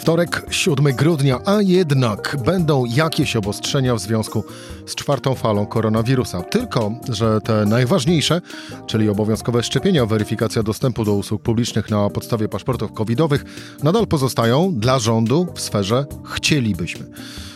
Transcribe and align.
Wtorek, 0.00 0.46
7 0.50 0.84
grudnia, 0.96 1.38
a 1.46 1.62
jednak 1.62 2.36
będą 2.44 2.84
jakieś 2.84 3.36
obostrzenia 3.36 3.94
w 3.94 4.00
związku 4.00 4.44
z 4.86 4.94
czwartą 4.94 5.34
falą 5.34 5.66
koronawirusa. 5.66 6.42
Tylko, 6.42 6.92
że 7.08 7.40
te 7.40 7.66
najważniejsze, 7.66 8.40
czyli 8.86 9.08
obowiązkowe 9.08 9.62
szczepienia, 9.62 10.06
weryfikacja 10.06 10.62
dostępu 10.62 11.04
do 11.04 11.14
usług 11.14 11.42
publicznych 11.42 11.90
na 11.90 12.10
podstawie 12.10 12.48
paszportów 12.48 12.92
covidowych, 12.92 13.44
nadal 13.82 14.06
pozostają 14.06 14.74
dla 14.74 14.98
rządu 14.98 15.46
w 15.54 15.60
sferze 15.60 16.06
chcielibyśmy. 16.24 17.06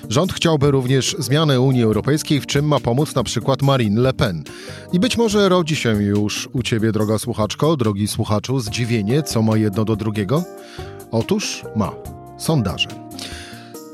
Rząd 0.09 0.33
chciałby 0.33 0.71
również 0.71 1.17
zmiany 1.19 1.61
Unii 1.61 1.83
Europejskiej, 1.83 2.41
w 2.41 2.47
czym 2.47 2.69
ma 2.69 2.81
pomóc 2.81 3.15
na 3.15 3.23
przykład 3.23 3.63
Marine 3.63 4.01
Le 4.01 4.13
Pen. 4.13 4.45
I 4.93 5.01
być 5.01 5.17
może 5.17 5.49
rodzi 5.49 5.77
się 5.77 6.03
już 6.03 6.49
u 6.53 6.63
ciebie, 6.63 6.93
droga 6.93 7.19
słuchaczko, 7.19 7.77
drogi 7.77 8.09
słuchaczu, 8.09 8.61
zdziwienie, 8.61 9.23
co 9.23 9.43
ma 9.43 9.57
jedno 9.57 9.85
do 9.85 9.97
drugiego? 9.97 10.45
Otóż 11.11 11.63
ma. 11.77 12.14
Sondaże. 12.37 12.89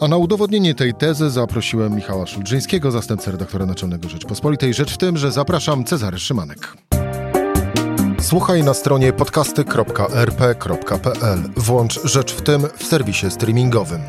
A 0.00 0.08
na 0.08 0.16
udowodnienie 0.16 0.74
tej 0.74 0.94
tezy 0.94 1.30
zaprosiłem 1.30 1.94
Michała 1.94 2.26
Szulżyńskiego, 2.26 2.90
zastępcę 2.90 3.32
redaktora 3.32 3.66
naczelnego 3.66 4.08
Rzeczpospolitej. 4.08 4.74
Rzecz 4.74 4.94
w 4.94 4.98
tym, 4.98 5.16
że 5.16 5.32
zapraszam 5.32 5.84
Cezary 5.84 6.18
Szymanek. 6.18 6.76
Słuchaj 8.20 8.62
na 8.62 8.74
stronie 8.74 9.12
podcasty.rp.pl. 9.12 11.38
Włącz 11.56 12.00
Rzecz 12.04 12.34
w 12.34 12.42
tym 12.42 12.62
w 12.76 12.84
serwisie 12.84 13.30
streamingowym. 13.30 14.00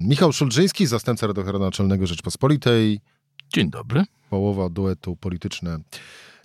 Michał 0.00 0.32
Szulżyński, 0.32 0.86
zastępca 0.86 1.26
redaktora 1.26 1.58
naczelnego 1.58 2.06
Rzeczpospolitej. 2.06 3.00
Dzień 3.54 3.70
dobry. 3.70 4.04
Połowa 4.30 4.68
duetu 4.68 5.16
polityczne 5.16 5.78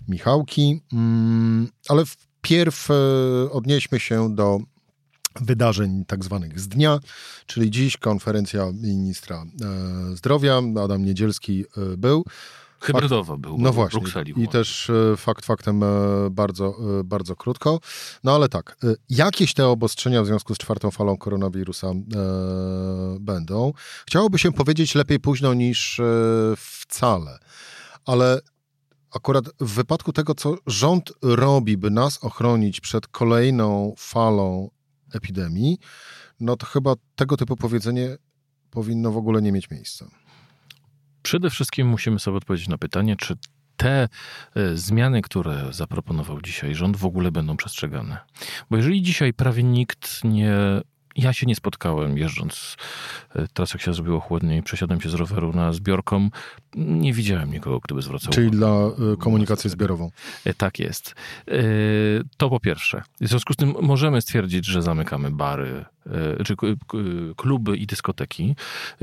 Michałki. 0.07 0.81
Mm, 0.93 1.67
ale 1.89 2.03
wpierw 2.05 2.91
e, 2.91 2.93
odnieśmy 3.51 3.99
się 3.99 4.35
do 4.35 4.59
wydarzeń 5.41 6.05
tak 6.07 6.23
zwanych 6.23 6.59
z 6.59 6.67
dnia, 6.67 6.99
czyli 7.45 7.71
dziś 7.71 7.97
konferencja 7.97 8.71
ministra 8.73 9.43
e, 9.61 10.15
zdrowia, 10.15 10.61
Adam 10.83 11.05
Niedzielski 11.05 11.65
e, 11.77 11.97
był. 11.97 12.25
Hybrydowo 12.79 13.37
był. 13.37 13.57
No 13.57 13.73
właśnie. 13.73 13.99
Brukseli 13.99 14.43
I 14.43 14.47
też 14.47 14.89
e, 14.89 15.17
fakt 15.17 15.45
faktem 15.45 15.83
bardzo, 16.31 16.77
bardzo 17.03 17.35
krótko. 17.35 17.79
No 18.23 18.35
ale 18.35 18.49
tak, 18.49 18.77
jakieś 19.09 19.53
te 19.53 19.67
obostrzenia 19.67 20.23
w 20.23 20.25
związku 20.25 20.55
z 20.55 20.57
czwartą 20.57 20.91
falą 20.91 21.17
koronawirusa 21.17 21.91
będą. 23.19 23.73
Chciałoby 24.07 24.39
się 24.39 24.51
powiedzieć 24.51 24.95
lepiej 24.95 25.19
późno 25.19 25.53
niż 25.53 26.01
wcale, 26.57 27.39
ale 28.05 28.41
akurat 29.13 29.45
w 29.59 29.73
wypadku 29.73 30.13
tego, 30.13 30.35
co 30.35 30.55
rząd 30.67 31.13
robi, 31.21 31.77
by 31.77 31.91
nas 31.91 32.23
ochronić 32.23 32.81
przed 32.81 33.07
kolejną 33.07 33.93
falą 33.97 34.69
epidemii, 35.15 35.77
no 36.39 36.55
to 36.55 36.65
chyba 36.65 36.93
tego 37.15 37.37
typu 37.37 37.55
powiedzenie 37.55 38.17
powinno 38.71 39.11
w 39.11 39.17
ogóle 39.17 39.41
nie 39.41 39.51
mieć 39.51 39.69
miejsca. 39.69 40.05
Przede 41.21 41.49
wszystkim 41.49 41.87
musimy 41.87 42.19
sobie 42.19 42.37
odpowiedzieć 42.37 42.67
na 42.67 42.77
pytanie, 42.77 43.15
czy 43.15 43.35
te 43.77 44.09
e, 44.55 44.77
zmiany, 44.77 45.21
które 45.21 45.67
zaproponował 45.71 46.41
dzisiaj 46.41 46.75
rząd, 46.75 46.97
w 46.97 47.05
ogóle 47.05 47.31
będą 47.31 47.57
przestrzegane. 47.57 48.17
Bo 48.69 48.77
jeżeli 48.77 49.01
dzisiaj 49.01 49.33
prawie 49.33 49.63
nikt 49.63 50.23
nie 50.23 50.55
ja 51.15 51.33
się 51.33 51.45
nie 51.45 51.55
spotkałem 51.55 52.17
jeżdżąc 52.17 52.77
e, 53.35 53.47
teraz 53.53 53.73
jak 53.73 53.81
się 53.81 53.93
zrobiło 53.93 54.19
chłodniej, 54.19 54.63
przesiadłem 54.63 55.01
się 55.01 55.09
z 55.09 55.13
roweru 55.13 55.53
na 55.53 55.73
zbiorką, 55.73 56.29
nie 56.75 57.13
widziałem 57.13 57.51
nikogo, 57.51 57.81
kto 57.81 57.95
by 57.95 58.01
zwracał 58.01 58.33
Czyli 58.33 58.51
dla 58.51 58.67
e, 58.67 59.17
komunikację 59.19 59.69
zbiorową. 59.69 60.11
E, 60.45 60.53
tak 60.53 60.79
jest. 60.79 61.15
To 62.37 62.49
po 62.49 62.59
pierwsze. 62.59 63.01
W 63.21 63.27
związku 63.27 63.53
z 63.53 63.55
tym 63.55 63.73
możemy 63.81 64.21
stwierdzić, 64.21 64.65
że 64.65 64.81
zamykamy 64.81 65.31
bary, 65.31 65.85
czy 66.45 66.55
kluby 67.35 67.77
i 67.77 67.87
dyskoteki, 67.87 68.55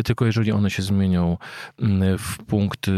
tylko 0.05 0.27
jeżeli 0.27 0.53
one 0.53 0.71
się 0.71 0.83
zmienią 0.83 1.37
mm, 1.79 2.19
w 2.19 2.39
punkty 2.39 2.93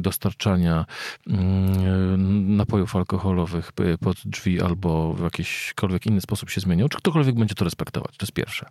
dostarczania 0.00 0.86
mm, 1.26 2.56
napojów 2.56 2.96
alkoholowych 2.96 3.72
pod 4.00 4.16
drzwi 4.24 4.60
albo 4.62 5.14
w 5.14 5.22
jakiśkolwiek 5.22 6.06
inny 6.06 6.20
sposób 6.20 6.50
się 6.50 6.60
zmienią, 6.60 6.88
czy 6.88 6.98
ktokolwiek 6.98 7.34
będzie 7.34 7.54
to 7.54 7.64
respektować. 7.64 8.16
To 8.16 8.24
jest 8.24 8.32
pierwsze. 8.32 8.66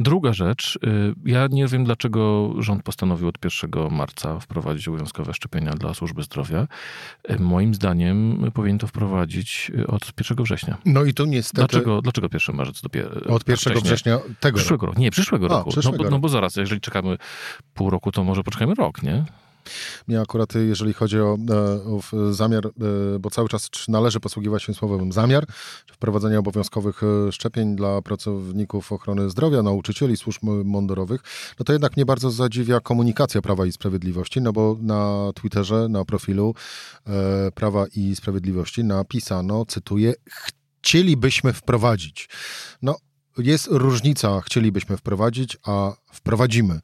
Druga 0.00 0.32
rzecz, 0.32 0.78
y, 0.84 1.14
ja 1.24 1.46
nie 1.50 1.66
wiem, 1.66 1.84
dlaczego 1.84 2.52
rząd 2.58 2.82
postanowił 2.82 3.28
od 3.28 3.44
1 3.44 3.90
marca 3.90 4.40
wprowadzić 4.40 4.88
obowiązkowe 4.88 5.34
szczepienia 5.34 5.74
dla 5.74 5.94
służby 5.94 6.22
zdrowia. 6.22 6.66
Moim 7.38 7.74
zdaniem 7.74 8.50
powinien 8.54 8.78
to 8.78 8.86
wprowadzić 8.86 9.72
od 9.88 10.12
1 10.30 10.44
września. 10.44 10.76
No 10.84 11.04
i 11.04 11.14
tu 11.14 11.24
niestety... 11.24 11.56
Dlaczego, 11.56 12.02
dlaczego 12.02 12.28
1 12.32 12.56
marzec 12.56 12.80
dopiero? 12.82 13.34
Od 13.34 13.48
1 13.48 13.61
września 13.70 14.18
tego 14.40 14.58
przyszłego 14.58 14.86
roku. 14.86 15.00
Nie, 15.00 15.10
przyszłego 15.10 15.46
A, 15.46 15.48
roku. 15.48 15.70
Przyszłego 15.70 15.98
no, 15.98 16.04
bo, 16.04 16.10
no 16.10 16.18
bo 16.18 16.28
zaraz, 16.28 16.56
jeżeli 16.56 16.80
czekamy 16.80 17.18
pół 17.74 17.90
roku, 17.90 18.12
to 18.12 18.24
może 18.24 18.42
poczekajmy 18.42 18.74
rok, 18.74 19.02
nie? 19.02 19.24
Mnie 20.08 20.20
akurat, 20.20 20.54
jeżeli 20.54 20.92
chodzi 20.92 21.20
o, 21.20 21.38
e, 21.50 21.54
o 21.84 22.32
zamiar, 22.32 22.66
e, 22.66 22.70
bo 23.20 23.30
cały 23.30 23.48
czas 23.48 23.70
należy 23.88 24.20
posługiwać 24.20 24.62
się 24.62 24.74
słowem 24.74 25.12
zamiar, 25.12 25.46
wprowadzenia 25.92 26.38
obowiązkowych 26.38 27.02
e, 27.02 27.32
szczepień 27.32 27.76
dla 27.76 28.02
pracowników 28.02 28.92
ochrony 28.92 29.30
zdrowia, 29.30 29.62
nauczycieli, 29.62 30.16
służb 30.16 30.42
mundurowych, 30.64 31.20
no 31.58 31.64
to 31.64 31.72
jednak 31.72 31.96
mnie 31.96 32.06
bardzo 32.06 32.30
zadziwia 32.30 32.80
komunikacja 32.80 33.42
Prawa 33.42 33.66
i 33.66 33.72
Sprawiedliwości, 33.72 34.40
no 34.40 34.52
bo 34.52 34.76
na 34.80 35.30
Twitterze, 35.34 35.88
na 35.88 36.04
profilu 36.04 36.54
Prawa 37.54 37.86
i 37.96 38.16
Sprawiedliwości 38.16 38.84
napisano, 38.84 39.64
cytuję, 39.66 40.14
chcielibyśmy 40.80 41.52
wprowadzić. 41.52 42.28
No, 42.82 42.96
jest 43.38 43.68
różnica, 43.70 44.40
chcielibyśmy 44.40 44.96
wprowadzić, 44.96 45.56
a 45.66 45.92
wprowadzimy. 46.12 46.80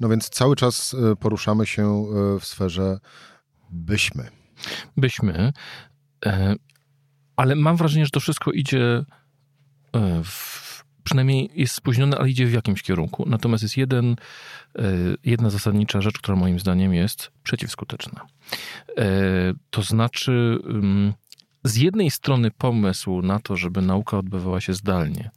No 0.00 0.08
więc 0.08 0.28
cały 0.28 0.56
czas 0.56 0.94
e, 0.94 1.16
poruszamy 1.16 1.66
się 1.66 1.82
e, 1.84 2.40
w 2.40 2.44
sferze 2.44 2.98
byśmy. 3.70 4.28
Byśmy, 4.96 5.52
e, 6.26 6.54
ale 7.36 7.54
mam 7.54 7.76
wrażenie, 7.76 8.04
że 8.04 8.10
to 8.10 8.20
wszystko 8.20 8.52
idzie 8.52 9.04
w 10.24 10.62
przynajmniej 11.04 11.50
jest 11.54 11.74
spóźnione, 11.74 12.18
ale 12.18 12.30
idzie 12.30 12.46
w 12.46 12.52
jakimś 12.52 12.82
kierunku. 12.82 13.24
Natomiast 13.28 13.62
jest 13.62 13.76
jeden, 13.76 14.16
jedna 15.24 15.50
zasadnicza 15.50 16.00
rzecz, 16.00 16.18
która 16.18 16.36
moim 16.36 16.60
zdaniem 16.60 16.94
jest 16.94 17.30
przeciwskuteczna. 17.42 18.26
To 19.70 19.82
znaczy, 19.82 20.58
z 21.64 21.76
jednej 21.76 22.10
strony 22.10 22.50
pomysł 22.50 23.22
na 23.22 23.38
to, 23.38 23.56
żeby 23.56 23.82
nauka 23.82 24.18
odbywała 24.18 24.60
się 24.60 24.74
zdalnie 24.74 25.30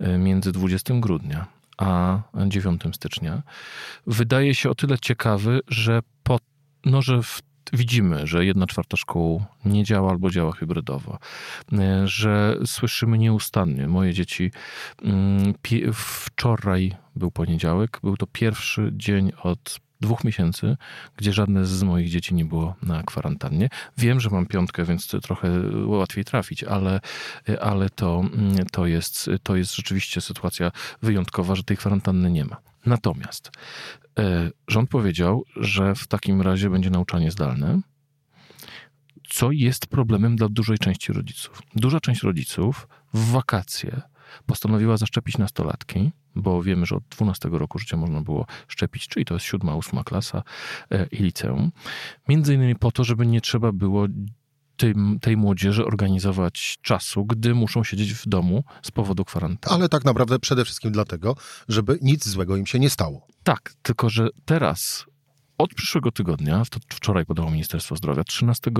e, 0.00 0.18
między 0.18 0.52
20 0.52 0.94
grudnia 0.94 1.46
a 1.78 2.18
9 2.46 2.82
stycznia, 2.92 3.42
wydaje 4.06 4.54
się 4.54 4.70
o 4.70 4.74
tyle 4.74 4.98
ciekawy, 4.98 5.60
że, 5.68 6.00
po, 6.22 6.38
no, 6.84 7.02
że 7.02 7.22
w 7.22 7.42
widzimy, 7.72 8.26
że 8.26 8.44
jedna 8.44 8.66
czwarta 8.66 8.96
szkół 8.96 9.44
nie 9.64 9.84
działa 9.84 10.10
albo 10.10 10.30
działa 10.30 10.52
hybrydowo, 10.52 11.18
e, 11.72 12.08
że 12.08 12.58
słyszymy 12.66 13.18
nieustannie. 13.18 13.88
Moje 13.88 14.12
dzieci, 14.12 14.50
mm, 15.02 15.54
wczoraj 15.92 16.96
był 17.16 17.30
poniedziałek, 17.30 17.98
był 18.02 18.16
to 18.16 18.26
pierwszy 18.26 18.90
dzień 18.92 19.32
od 19.42 19.80
dwóch 20.00 20.24
miesięcy, 20.24 20.76
gdzie 21.16 21.32
żadne 21.32 21.66
z 21.66 21.82
moich 21.82 22.08
dzieci 22.10 22.34
nie 22.34 22.44
było 22.44 22.74
na 22.82 23.02
kwarantannie. 23.02 23.68
Wiem, 23.98 24.20
że 24.20 24.30
mam 24.30 24.46
piątkę, 24.46 24.84
więc 24.84 25.06
trochę 25.22 25.50
łatwiej 25.86 26.24
trafić, 26.24 26.64
ale, 26.64 27.00
ale 27.60 27.90
to, 27.90 28.24
to, 28.72 28.86
jest, 28.86 29.30
to 29.42 29.56
jest 29.56 29.74
rzeczywiście 29.74 30.20
sytuacja 30.20 30.72
wyjątkowa, 31.02 31.54
że 31.54 31.62
tej 31.62 31.76
kwarantanny 31.76 32.30
nie 32.30 32.44
ma. 32.44 32.56
Natomiast 32.86 33.50
e, 34.18 34.50
rząd 34.68 34.90
powiedział, 34.90 35.44
że 35.56 35.94
w 35.94 36.06
takim 36.06 36.42
razie 36.42 36.70
będzie 36.70 36.90
nauczanie 36.90 37.30
zdalne, 37.30 37.80
co 39.28 39.50
jest 39.50 39.86
problemem 39.86 40.36
dla 40.36 40.48
dużej 40.48 40.78
części 40.78 41.12
rodziców. 41.12 41.62
Duża 41.74 42.00
część 42.00 42.22
rodziców 42.22 42.88
w 43.14 43.30
wakacje 43.30 44.02
postanowiła 44.46 44.96
zaszczepić 44.96 45.38
nastolatki, 45.38 46.12
bo 46.34 46.62
wiemy, 46.62 46.86
że 46.86 46.96
od 46.96 47.04
12 47.04 47.48
roku 47.52 47.78
życia 47.78 47.96
można 47.96 48.20
było 48.20 48.46
szczepić, 48.68 49.08
czyli 49.08 49.24
to 49.24 49.34
jest 49.34 49.46
siódma, 49.46 49.74
ósma 49.74 50.04
klasa 50.04 50.42
e, 50.90 51.06
i 51.06 51.16
liceum. 51.16 51.72
Między 52.28 52.54
innymi 52.54 52.76
po 52.76 52.92
to, 52.92 53.04
żeby 53.04 53.26
nie 53.26 53.40
trzeba 53.40 53.72
było 53.72 54.06
tej, 54.76 54.94
tej 55.20 55.36
młodzieży 55.36 55.84
organizować 55.84 56.78
czasu, 56.82 57.24
gdy 57.24 57.54
muszą 57.54 57.84
siedzieć 57.84 58.14
w 58.14 58.28
domu 58.28 58.64
z 58.82 58.90
powodu 58.90 59.24
kwarantanny. 59.24 59.76
Ale 59.76 59.88
tak 59.88 60.04
naprawdę 60.04 60.38
przede 60.38 60.64
wszystkim 60.64 60.92
dlatego, 60.92 61.36
żeby 61.68 61.98
nic 62.02 62.28
złego 62.28 62.56
im 62.56 62.66
się 62.66 62.78
nie 62.78 62.90
stało. 62.90 63.26
Tak, 63.42 63.74
tylko 63.82 64.10
że 64.10 64.28
teraz 64.44 65.06
od 65.58 65.74
przyszłego 65.74 66.12
tygodnia, 66.12 66.62
to 66.70 66.80
wczoraj 66.88 67.26
podało 67.26 67.50
Ministerstwo 67.50 67.96
Zdrowia, 67.96 68.24
13 68.24 68.70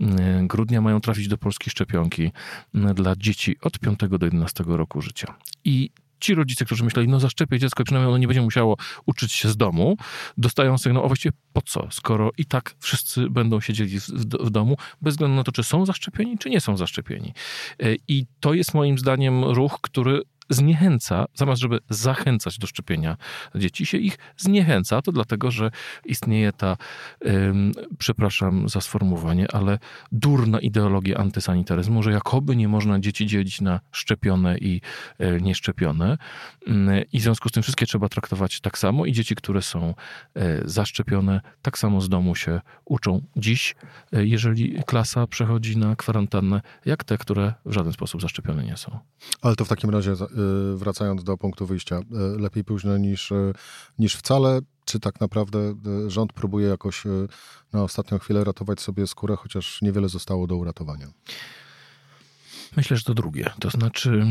mm, 0.00 0.48
grudnia 0.48 0.80
mają 0.80 1.00
trafić 1.00 1.28
do 1.28 1.38
Polski 1.38 1.70
szczepionki 1.70 2.32
mm, 2.74 2.94
dla 2.94 3.16
dzieci 3.16 3.56
od 3.62 3.78
5 3.78 3.98
do 4.18 4.26
11 4.26 4.64
roku 4.66 5.02
życia. 5.02 5.34
I 5.64 5.90
ci 6.22 6.34
rodzice, 6.34 6.64
którzy 6.64 6.84
myśleli, 6.84 7.08
no 7.08 7.20
zaszczepię 7.20 7.58
dziecko, 7.58 7.84
przynajmniej 7.84 8.08
ono 8.08 8.18
nie 8.18 8.26
będzie 8.26 8.42
musiało 8.42 8.76
uczyć 9.06 9.32
się 9.32 9.48
z 9.48 9.56
domu, 9.56 9.96
dostają 10.38 10.78
sygnał, 10.78 11.04
a 11.04 11.06
właściwie 11.06 11.32
po 11.52 11.62
co, 11.62 11.88
skoro 11.90 12.30
i 12.38 12.44
tak 12.44 12.74
wszyscy 12.78 13.30
będą 13.30 13.60
siedzieli 13.60 14.00
w, 14.00 14.08
w, 14.08 14.24
w 14.24 14.50
domu, 14.50 14.76
bez 15.00 15.14
względu 15.14 15.36
na 15.36 15.44
to, 15.44 15.52
czy 15.52 15.62
są 15.62 15.86
zaszczepieni, 15.86 16.38
czy 16.38 16.50
nie 16.50 16.60
są 16.60 16.76
zaszczepieni. 16.76 17.34
E, 17.80 17.94
I 18.08 18.26
to 18.40 18.54
jest 18.54 18.74
moim 18.74 18.98
zdaniem 18.98 19.44
ruch, 19.44 19.78
który 19.80 20.22
zniechęca, 20.54 21.24
zamiast 21.34 21.62
żeby 21.62 21.78
zachęcać 21.90 22.58
do 22.58 22.66
szczepienia 22.66 23.16
dzieci, 23.54 23.86
się 23.86 23.98
ich 23.98 24.18
zniechęca. 24.36 25.02
To 25.02 25.12
dlatego, 25.12 25.50
że 25.50 25.70
istnieje 26.04 26.52
ta, 26.52 26.76
ym, 27.26 27.72
przepraszam 27.98 28.68
za 28.68 28.80
sformułowanie, 28.80 29.46
ale 29.52 29.78
durna 30.12 30.60
ideologia 30.60 31.16
antysanitaryzmu, 31.16 32.02
że 32.02 32.12
jakoby 32.12 32.56
nie 32.56 32.68
można 32.68 33.00
dzieci 33.00 33.26
dzielić 33.26 33.60
na 33.60 33.80
szczepione 33.92 34.58
i 34.58 34.80
y, 35.20 35.40
nieszczepione. 35.42 36.18
Y, 36.68 37.06
I 37.12 37.20
w 37.20 37.22
związku 37.22 37.48
z 37.48 37.52
tym 37.52 37.62
wszystkie 37.62 37.86
trzeba 37.86 38.08
traktować 38.08 38.60
tak 38.60 38.78
samo 38.78 39.06
i 39.06 39.12
dzieci, 39.12 39.34
które 39.34 39.62
są 39.62 39.94
y, 40.36 40.62
zaszczepione, 40.64 41.40
tak 41.62 41.78
samo 41.78 42.00
z 42.00 42.08
domu 42.08 42.34
się 42.34 42.60
uczą 42.84 43.22
dziś, 43.36 43.74
y, 44.16 44.26
jeżeli 44.26 44.82
klasa 44.86 45.26
przechodzi 45.26 45.76
na 45.76 45.96
kwarantannę, 45.96 46.60
jak 46.84 47.04
te, 47.04 47.18
które 47.18 47.54
w 47.66 47.72
żaden 47.72 47.92
sposób 47.92 48.22
zaszczepione 48.22 48.64
nie 48.64 48.76
są. 48.76 48.98
Ale 49.42 49.56
to 49.56 49.64
w 49.64 49.68
takim 49.68 49.90
razie 49.90 50.14
wracając 50.76 51.24
do 51.24 51.38
punktu 51.38 51.66
wyjścia, 51.66 51.98
y, 51.98 52.40
lepiej 52.40 52.64
późno 52.64 52.98
niż, 52.98 53.30
y, 53.30 53.52
niż 53.98 54.14
wcale? 54.14 54.60
Czy 54.84 55.00
tak 55.00 55.20
naprawdę 55.20 55.74
rząd 56.06 56.32
próbuje 56.32 56.68
jakoś 56.68 57.04
na 57.72 57.82
ostatnią 57.82 58.18
chwilę 58.18 58.44
ratować 58.44 58.80
sobie 58.80 59.06
skórę, 59.06 59.36
chociaż 59.36 59.82
niewiele 59.82 60.08
zostało 60.08 60.46
do 60.46 60.56
uratowania? 60.56 61.06
Myślę, 62.76 62.96
że 62.96 63.02
to 63.02 63.14
drugie. 63.14 63.50
To 63.60 63.70
znaczy, 63.70 64.26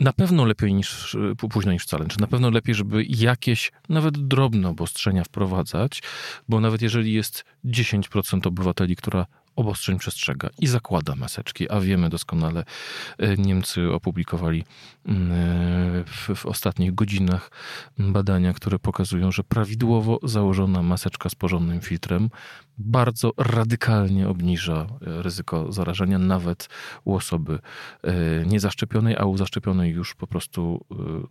na 0.00 0.12
pewno 0.12 0.44
lepiej 0.44 0.74
niż 0.74 1.16
późno 1.50 1.72
niż 1.72 1.82
wcale. 1.82 2.06
Czy 2.06 2.20
na 2.20 2.26
pewno 2.26 2.50
lepiej, 2.50 2.74
żeby 2.74 3.04
jakieś 3.08 3.72
nawet 3.88 4.28
drobne 4.28 4.68
obostrzenia 4.68 5.24
wprowadzać, 5.24 6.02
bo 6.48 6.60
nawet 6.60 6.82
jeżeli 6.82 7.12
jest 7.12 7.44
10% 7.64 8.46
obywateli, 8.46 8.96
która 8.96 9.26
obostrzeń 9.58 9.98
przestrzega 9.98 10.48
i 10.58 10.66
zakłada 10.66 11.14
maseczki, 11.16 11.70
a 11.70 11.80
wiemy 11.80 12.08
doskonale, 12.08 12.64
e, 13.18 13.36
Niemcy 13.36 13.92
opublikowali 13.92 14.64
mm, 15.06 15.32
e, 15.32 16.04
w, 16.04 16.34
w, 16.34 16.46
ostatnich 16.46 16.94
godzinach 16.94 17.50
badania, 17.98 18.52
które 18.52 18.78
pokazują, 18.78 19.32
że 19.32 19.44
prawidłowo 19.44 20.18
założona 20.22 20.82
maseczka 20.82 21.28
z 21.28 21.34
porządnym 21.34 21.80
filtrem 21.80 22.30
bardzo 22.78 23.32
radykalnie 23.36 24.28
obniża 24.28 24.86
e, 25.06 25.22
ryzyko 25.22 25.72
zarażenia 25.72 26.18
nawet 26.18 26.68
u 27.04 27.14
osoby 27.14 27.58
niezaszczepionej, 28.46 29.16
a 29.16 29.24
u 29.24 29.36
zaszczepionej 29.36 29.92
już 29.92 30.14
po 30.14 30.26
prostu 30.26 30.84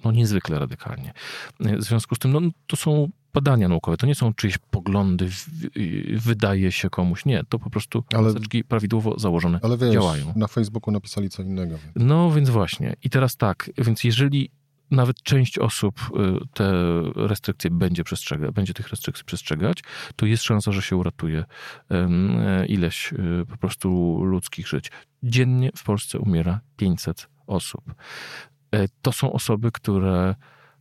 no, 0.05 0.11
niezwykle 0.11 0.59
radykalnie. 0.59 1.13
W 1.59 1.83
związku 1.83 2.15
z 2.15 2.19
tym 2.19 2.31
no, 2.31 2.41
to 2.67 2.75
są 2.75 3.09
badania 3.41 3.67
naukowe, 3.67 3.97
to 3.97 4.07
nie 4.07 4.15
są 4.15 4.33
czyjeś 4.33 4.57
poglądy, 4.57 5.29
wydaje 6.15 6.71
się 6.71 6.89
komuś. 6.89 7.25
Nie, 7.25 7.43
to 7.49 7.59
po 7.59 7.69
prostu 7.69 8.03
ale, 8.13 8.23
maseczki 8.23 8.63
prawidłowo 8.63 9.19
założone 9.19 9.59
ale 9.63 9.77
wiesz, 9.77 9.93
działają. 9.93 10.33
na 10.35 10.47
Facebooku 10.47 10.91
napisali 10.91 11.29
co 11.29 11.43
innego. 11.43 11.77
Więc. 11.77 11.91
No 11.95 12.31
więc 12.31 12.49
właśnie. 12.49 12.95
I 13.03 13.09
teraz 13.09 13.37
tak, 13.37 13.69
więc 13.77 14.03
jeżeli 14.03 14.49
nawet 14.91 15.23
część 15.23 15.59
osób 15.59 15.99
y, 15.99 16.47
te 16.53 16.73
restrykcje 17.15 17.71
będzie 17.71 18.03
przestrzegać, 18.03 18.51
będzie 18.51 18.73
tych 18.73 18.89
restrykcji 18.89 19.25
przestrzegać, 19.25 19.83
to 20.15 20.25
jest 20.25 20.43
szansa, 20.43 20.71
że 20.71 20.81
się 20.81 20.95
uratuje 20.95 21.43
ileś 22.67 23.13
y, 23.13 23.45
po 23.49 23.57
prostu 23.57 24.19
ludzkich 24.23 24.67
żyć. 24.67 24.91
Dziennie 25.23 25.71
w 25.75 25.83
Polsce 25.83 26.19
umiera 26.19 26.59
500 26.77 27.27
osób. 27.47 27.93
E, 28.71 28.87
to 29.01 29.11
są 29.11 29.33
osoby, 29.33 29.71
które 29.71 30.35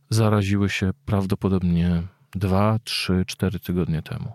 zaraziły 0.09 0.69
się 0.69 0.91
prawdopodobnie 1.05 2.03
dwa, 2.35 2.79
trzy, 2.83 3.23
cztery 3.27 3.59
tygodnie 3.59 4.01
temu. 4.01 4.33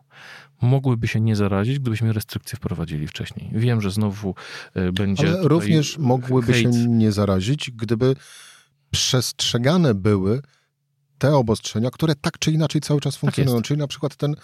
Mogłyby 0.62 1.08
się 1.08 1.20
nie 1.20 1.36
zarazić, 1.36 1.78
gdybyśmy 1.78 2.12
restrykcje 2.12 2.56
wprowadzili 2.56 3.08
wcześniej. 3.08 3.50
Wiem, 3.52 3.80
że 3.80 3.90
znowu 3.90 4.34
e, 4.74 4.92
będzie. 4.92 5.28
Ale 5.28 5.48
również 5.48 5.98
mogłyby 5.98 6.52
hejt. 6.52 6.74
się 6.74 6.86
nie 6.88 7.12
zarazić, 7.12 7.70
gdyby 7.70 8.16
przestrzegane 8.90 9.94
były 9.94 10.42
te 11.18 11.36
obostrzenia, 11.36 11.90
które 11.90 12.14
tak 12.14 12.38
czy 12.38 12.52
inaczej 12.52 12.80
cały 12.80 13.00
czas 13.00 13.14
tak 13.14 13.20
funkcjonują. 13.20 13.56
Tak 13.56 13.64
Czyli 13.64 13.78
na 13.78 13.86
przykład 13.86 14.16
ten 14.16 14.36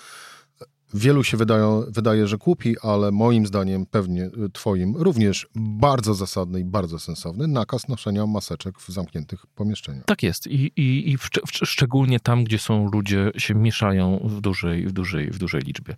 Wielu 0.94 1.24
się 1.24 1.36
wydają, 1.36 1.84
wydaje, 1.88 2.26
że 2.26 2.38
głupi, 2.38 2.76
ale 2.82 3.10
moim 3.10 3.46
zdaniem, 3.46 3.86
pewnie 3.86 4.24
y, 4.24 4.30
twoim, 4.52 4.96
również 4.96 5.46
bardzo 5.54 6.14
zasadny 6.14 6.60
i 6.60 6.64
bardzo 6.64 6.98
sensowny 6.98 7.48
nakaz 7.48 7.88
noszenia 7.88 8.26
maseczek 8.26 8.78
w 8.78 8.88
zamkniętych 8.88 9.46
pomieszczeniach. 9.46 10.04
Tak 10.04 10.22
jest 10.22 10.46
i, 10.46 10.72
i, 10.76 11.10
i 11.10 11.18
w, 11.18 11.28
w, 11.46 11.66
szczególnie 11.66 12.20
tam, 12.20 12.44
gdzie 12.44 12.58
są 12.58 12.90
ludzie, 12.90 13.30
się 13.36 13.54
mieszają 13.54 14.20
w 14.24 14.40
dużej, 14.40 14.86
w 14.86 14.92
dużej, 14.92 15.30
w 15.30 15.38
dużej 15.38 15.62
liczbie. 15.62 15.92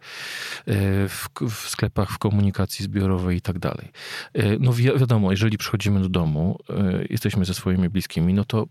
E, 0.67 1.09
w, 1.09 1.29
w 1.51 1.69
sklepach, 1.69 2.11
w 2.11 2.19
komunikacji 2.19 2.85
zbiorowej 2.85 3.37
i 3.37 3.41
tak 3.41 3.59
dalej. 3.59 3.89
E, 4.35 4.59
no 4.59 4.73
wi 4.73 4.85
wiadomo, 4.85 5.31
jeżeli 5.31 5.59
przychodzimy 5.59 6.01
do 6.01 6.09
domu, 6.09 6.59
e, 6.71 7.05
jesteśmy 7.11 7.45
ze 7.45 7.55
swoimi 7.55 7.89
bliskimi, 7.89 8.35
no 8.35 8.45
to 8.45 8.67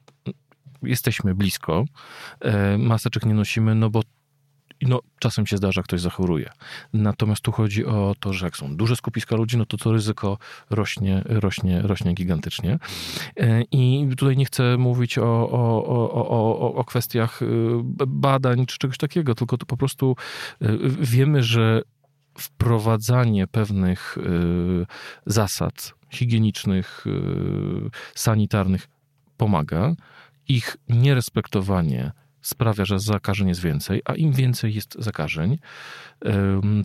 jesteśmy 0.84 1.36
blisko, 1.36 1.86
maseczek 2.78 3.26
nie 3.26 3.34
nosimy, 3.34 3.76
no 3.76 3.90
bo 3.90 4.02
no, 4.82 5.00
czasem 5.20 5.48
się 5.48 5.58
zdarza, 5.58 5.84
ktoś 5.84 6.02
zachoruje. 6.02 6.50
Natomiast 6.94 7.42
tu 7.42 7.52
chodzi 7.52 7.86
o 7.86 8.16
to, 8.20 8.34
że 8.34 8.46
jak 8.46 8.58
są 8.58 8.76
duże 8.76 8.96
skupiska 8.96 9.36
ludzi, 9.36 9.58
no 9.58 9.66
to 9.66 9.78
to 9.78 9.92
ryzyko 9.92 10.38
rośnie, 10.70 11.22
rośnie, 11.26 11.82
rośnie 11.82 12.14
gigantycznie. 12.14 12.80
E, 13.38 13.62
I 13.72 14.08
tutaj 14.18 14.38
nie 14.38 14.46
chcę 14.46 14.78
mówić 14.78 15.18
o, 15.18 15.50
o, 15.52 15.86
o, 15.86 16.30
o, 16.30 16.74
o 16.74 16.84
kwestiach 16.84 17.42
y, 17.42 17.46
badań 18.08 18.66
czy 18.66 18.78
czegoś 18.78 18.98
takiego, 18.98 19.36
tylko 19.36 19.58
to 19.58 19.66
po 19.66 19.78
prostu 19.78 20.16
y, 20.62 20.78
wiemy, 21.00 21.44
że 21.44 21.82
wprowadzanie 22.38 23.48
pewnych 23.48 24.18
y, 24.18 24.22
zasad 25.26 25.94
higienicznych, 26.12 27.06
sanitarnych 28.16 28.88
pomaga. 29.38 29.94
Ich 30.48 30.78
nierespektowanie 30.90 32.12
sprawia, 32.42 32.86
że 32.86 33.00
zakażeń 33.00 33.48
jest 33.48 33.62
więcej, 33.62 34.02
a 34.06 34.14
im 34.14 34.32
więcej 34.32 34.74
jest 34.74 34.96
zakażeń, 35.00 35.58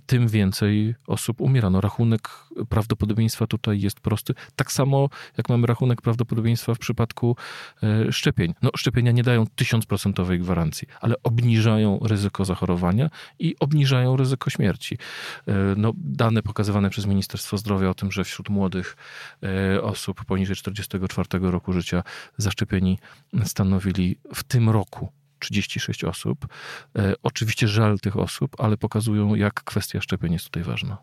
tym 0.06 0.28
więcej 0.28 0.94
osób 1.06 1.40
umiera. 1.40 1.70
No, 1.70 1.80
rachunek 1.80 2.28
prawdopodobieństwa 2.68 3.46
tutaj 3.46 3.80
jest 3.80 4.00
prosty. 4.00 4.34
Tak 4.56 4.72
samo 4.72 5.08
jak 5.36 5.48
mamy 5.48 5.66
rachunek 5.66 6.02
prawdopodobieństwa 6.02 6.74
w 6.74 6.78
przypadku 6.78 7.36
e, 7.82 8.12
szczepień. 8.12 8.54
No, 8.62 8.70
szczepienia 8.76 9.12
nie 9.12 9.22
dają 9.22 9.46
tysiącprocentowej 9.46 10.38
gwarancji, 10.38 10.88
ale 11.00 11.14
obniżają 11.22 11.98
ryzyko 12.02 12.44
zachorowania 12.44 13.10
i 13.38 13.54
obniżają 13.60 14.16
ryzyko 14.16 14.50
śmierci. 14.50 14.98
E, 15.46 15.52
no, 15.76 15.92
dane 15.96 16.42
pokazywane 16.42 16.90
przez 16.90 17.06
Ministerstwo 17.06 17.58
Zdrowia 17.58 17.90
o 17.90 17.94
tym, 17.94 18.12
że 18.12 18.24
wśród 18.24 18.48
młodych 18.48 18.96
e, 19.42 19.82
osób 19.82 20.24
poniżej 20.24 20.56
44 20.56 21.28
roku 21.32 21.72
życia 21.72 22.02
zaszczepieni 22.36 22.98
stanowili 23.44 24.18
w 24.34 24.44
tym 24.44 24.70
roku 24.70 25.12
36 25.44 26.04
osób. 26.04 26.46
E, 26.98 27.14
oczywiście 27.22 27.68
żal 27.68 27.98
tych 28.00 28.16
osób, 28.16 28.60
ale 28.60 28.76
pokazują, 28.76 29.34
jak 29.34 29.64
kwestia 29.64 30.00
szczepień 30.00 30.32
jest 30.32 30.44
tutaj 30.44 30.62
ważna. 30.62 30.98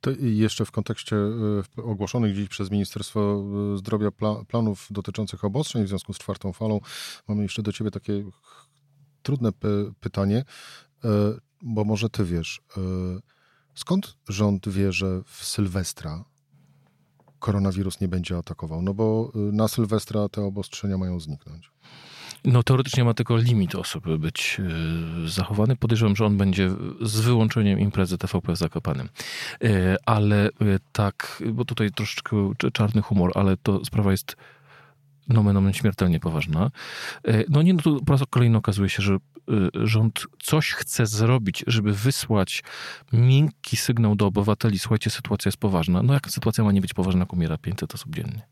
To 0.00 0.10
jeszcze 0.20 0.64
w 0.64 0.70
kontekście 0.70 1.16
e, 1.16 1.82
ogłoszonych 1.82 2.34
dziś 2.34 2.48
przez 2.48 2.70
Ministerstwo 2.70 3.44
e, 3.74 3.78
Zdrowia 3.78 4.10
planów 4.48 4.86
dotyczących 4.90 5.44
obostrzeń 5.44 5.84
w 5.84 5.88
związku 5.88 6.12
z 6.12 6.18
czwartą 6.18 6.52
falą, 6.52 6.80
mamy 7.28 7.42
jeszcze 7.42 7.62
do 7.62 7.72
ciebie 7.72 7.90
takie 7.90 8.24
trudne 9.22 9.50
pytanie, 10.00 10.44
bo 11.62 11.84
może 11.84 12.10
ty 12.10 12.24
wiesz, 12.24 12.60
skąd 13.74 14.16
rząd 14.28 14.68
wie, 14.68 14.92
że 14.92 15.22
w 15.22 15.44
Sylwestra 15.44 16.24
koronawirus 17.38 18.00
nie 18.00 18.08
będzie 18.08 18.36
atakował? 18.36 18.82
No 18.82 18.94
bo 18.94 19.32
na 19.34 19.68
Sylwestra 19.68 20.28
te 20.28 20.42
obostrzenia 20.42 20.98
mają 20.98 21.20
zniknąć. 21.20 21.70
No 22.44 22.62
teoretycznie 22.62 23.04
ma 23.04 23.14
tylko 23.14 23.36
limit 23.36 23.74
osób 23.74 24.16
być 24.16 24.60
e, 25.24 25.28
zachowany. 25.28 25.76
Podejrzewam, 25.76 26.16
że 26.16 26.26
on 26.26 26.36
będzie 26.36 26.70
z 27.00 27.20
wyłączeniem 27.20 27.80
imprezy 27.80 28.18
TVP 28.18 28.52
w 28.52 28.56
Zakopanem. 28.56 29.08
E, 29.64 29.96
ale 30.06 30.46
e, 30.46 30.50
tak, 30.92 31.42
bo 31.52 31.64
tutaj 31.64 31.90
troszeczkę 31.90 32.52
czarny 32.72 33.02
humor, 33.02 33.32
ale 33.34 33.56
to 33.56 33.84
sprawa 33.84 34.10
jest 34.10 34.36
nomen 35.28 35.56
omen 35.56 35.72
śmiertelnie 35.72 36.20
poważna. 36.20 36.70
No 37.48 37.62
nie, 37.62 37.74
no 37.74 37.82
tu 37.82 38.04
po 38.04 38.12
raz 38.12 38.22
kolejny 38.30 38.58
okazuje 38.58 38.88
się, 38.88 39.02
że 39.02 39.18
rząd 39.74 40.26
coś 40.42 40.72
chce 40.72 41.06
zrobić, 41.06 41.64
żeby 41.66 41.92
wysłać 41.92 42.62
miękki 43.12 43.76
sygnał 43.76 44.16
do 44.16 44.26
obywateli, 44.26 44.78
słuchajcie, 44.78 45.10
sytuacja 45.10 45.48
jest 45.48 45.58
poważna. 45.58 46.02
No 46.02 46.14
jak 46.14 46.30
sytuacja 46.30 46.64
ma 46.64 46.72
nie 46.72 46.80
być 46.80 46.94
poważna, 46.94 47.20
jak 47.20 47.32
umiera 47.32 47.58
500 47.58 47.94
osób 47.94 48.14
dziennie? 48.14 48.42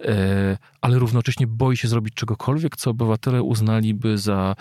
E, 0.00 0.58
ale 0.80 0.98
równocześnie 0.98 1.46
boi 1.46 1.76
się 1.76 1.88
zrobić 1.88 2.14
czegokolwiek, 2.14 2.76
co 2.76 2.90
obywatele 2.90 3.42
uznaliby 3.42 4.18
za 4.18 4.56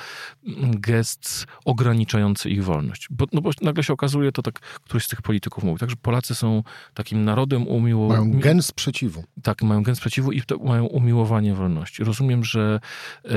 mm, 0.47 0.79
gest 0.79 1.45
ograniczający 1.65 2.49
ich 2.49 2.63
wolność. 2.63 3.07
Bo, 3.09 3.25
no 3.33 3.41
bo 3.41 3.51
nagle 3.61 3.83
się 3.83 3.93
okazuje, 3.93 4.31
to 4.31 4.41
tak 4.41 4.59
któryś 4.59 5.05
z 5.05 5.07
tych 5.07 5.21
polityków 5.21 5.63
mówi, 5.63 5.79
tak, 5.79 5.89
że 5.89 5.95
Polacy 5.95 6.35
są 6.35 6.63
takim 6.93 7.25
narodem 7.25 7.67
umiłowanym. 7.67 8.29
Mają 8.29 8.39
gen 8.39 8.61
sprzeciwu. 8.61 9.23
Tak, 9.43 9.61
mają 9.61 9.83
gen 9.83 9.95
sprzeciwu 9.95 10.31
i 10.31 10.41
mają 10.63 10.85
umiłowanie 10.85 11.34
wolności. 11.55 12.03
Rozumiem, 12.03 12.43
że 12.43 12.79
e, 13.25 13.29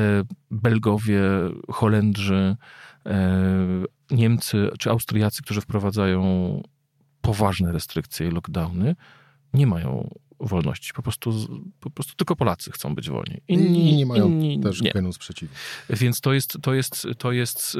Belgowie, 0.50 1.20
Holendrzy, 1.70 2.56
e, 3.06 3.36
Niemcy 4.10 4.68
czy 4.78 4.90
Austriacy, 4.90 5.42
którzy 5.42 5.60
wprowadzają 5.60 6.62
poważne 7.20 7.72
restrykcje 7.72 8.28
i 8.28 8.30
lockdowny, 8.30 8.96
nie 9.54 9.66
mają 9.66 10.10
wolności. 10.40 10.92
Po 10.92 11.02
prostu, 11.02 11.32
po 11.80 11.90
prostu 11.90 12.14
tylko 12.14 12.36
Polacy 12.36 12.72
chcą 12.72 12.94
być 12.94 13.10
wolni. 13.10 13.40
Inni, 13.48 13.96
nie 13.96 14.06
mają 14.06 14.28
inni, 14.28 14.60
też 14.60 14.82
nie. 14.82 14.92
genu 14.92 15.12
sprzeciwu. 15.12 15.54
Więc 15.90 16.20
to 16.20 16.32
jest, 16.32 16.58
to 16.62 16.74
jest, 16.74 17.06
to 17.18 17.32
jest 17.32 17.76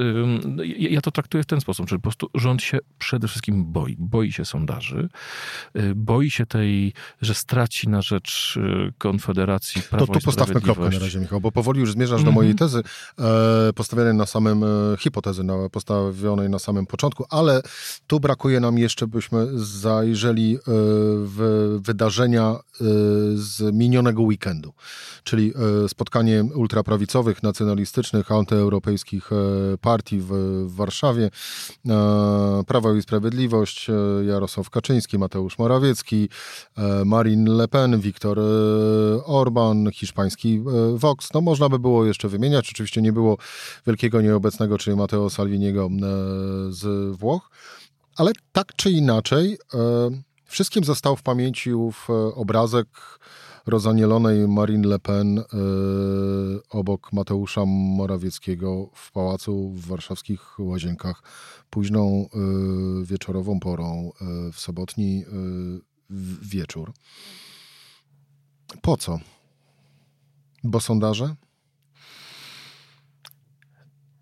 ja 0.78 1.00
to 1.00 1.10
traktuję 1.10 1.42
w 1.42 1.46
ten 1.46 1.60
sposób, 1.60 1.88
że 1.88 1.96
po 1.96 2.02
prostu 2.02 2.30
rząd 2.34 2.62
się 2.62 2.78
przede 2.98 3.28
wszystkim 3.28 3.72
boi. 3.72 3.96
Boi 3.98 4.32
się 4.32 4.44
sondaży, 4.44 5.08
y, 5.76 5.94
boi 5.94 6.30
się 6.30 6.46
tej, 6.46 6.92
że 7.22 7.34
straci 7.34 7.88
na 7.88 8.02
rzecz 8.02 8.56
y, 8.56 8.92
Konfederacji 8.98 9.82
Prawo 9.90 10.06
To 10.06 10.12
tu 10.12 10.20
postawmy 10.20 10.60
kropkę 10.60 10.90
na 10.90 10.98
razie, 10.98 11.20
Michał, 11.20 11.40
bo 11.40 11.52
powoli 11.52 11.80
już 11.80 11.92
zmierzasz 11.92 12.20
mm 12.20 12.22
-hmm. 12.22 12.34
do 12.34 12.34
mojej 12.34 12.52
mhm. 12.52 12.70
tezy, 12.70 12.82
e, 13.18 13.72
postawionej 13.72 14.14
na 14.14 14.26
samym, 14.26 14.64
e, 14.64 14.66
hipotezy 14.98 15.44
na, 15.44 15.68
postawionej 15.68 16.50
na 16.50 16.58
samym 16.58 16.86
początku, 16.86 17.24
ale 17.30 17.62
tu 18.06 18.20
brakuje 18.20 18.60
nam 18.60 18.78
jeszcze, 18.78 19.06
byśmy 19.06 19.46
zajrzeli 19.58 20.56
e, 20.56 20.60
w 21.24 21.78
wydarzenia 21.82 22.47
Z 23.34 23.74
minionego 23.74 24.22
weekendu, 24.22 24.72
czyli 25.24 25.52
y, 25.84 25.88
spotkanie 25.88 26.44
ultraprawicowych, 26.54 27.42
nacjonalistycznych, 27.42 28.32
antyeuropejskich 28.32 29.32
y, 29.32 29.78
partii 29.78 30.20
w, 30.20 30.28
w 30.66 30.74
Warszawie. 30.74 31.30
Prawo 32.66 32.94
i 32.94 33.02
Sprawiedliwość, 33.02 33.86
Jarosław 34.26 34.70
Kaczyński, 34.70 35.18
Mateusz 35.18 35.58
Morawiecki, 35.58 36.28
Marine 37.04 37.50
Le 37.50 37.68
Pen, 37.68 38.00
Viktor 38.00 38.40
Orban, 39.24 39.90
hiszpański 39.92 40.62
Vox. 40.94 41.28
No 41.34 41.40
można 41.40 41.68
by 41.68 41.78
było 41.78 42.04
jeszcze 42.04 42.28
wymieniać. 42.28 42.70
Oczywiście 42.70 43.02
nie 43.02 43.12
było 43.12 43.38
wielkiego 43.86 44.20
nieobecnego, 44.20 44.78
czyli 44.78 44.96
Matteo 44.96 45.30
Salviniego 45.30 45.88
z 46.70 47.16
Włoch. 47.16 47.50
Ale 48.16 48.32
tak 48.52 48.76
czy 48.76 48.90
inaczej, 48.90 49.58
Wszystkim 50.48 50.84
został 50.84 51.16
w 51.16 51.22
pamięci 51.22 51.74
ów 51.74 52.08
e, 52.10 52.12
obrazek 52.34 52.88
rozanielonej 53.66 54.48
Marine 54.48 54.88
Le 54.88 54.98
Pen 54.98 55.38
y, 55.38 55.44
obok 56.70 57.12
Mateusza 57.12 57.64
Morawieckiego 57.66 58.90
w 58.94 59.12
pałacu 59.12 59.70
w 59.70 59.86
warszawskich 59.86 60.58
Łazienkach 60.58 61.22
późną 61.70 62.28
y, 63.02 63.06
wieczorową 63.06 63.60
porą 63.60 64.10
w 64.52 64.60
sobotni 64.60 65.24
wieczór. 66.42 66.92
Po 68.82 68.96
co? 68.96 69.20
Bo 70.64 70.80
sondaże? 70.80 71.34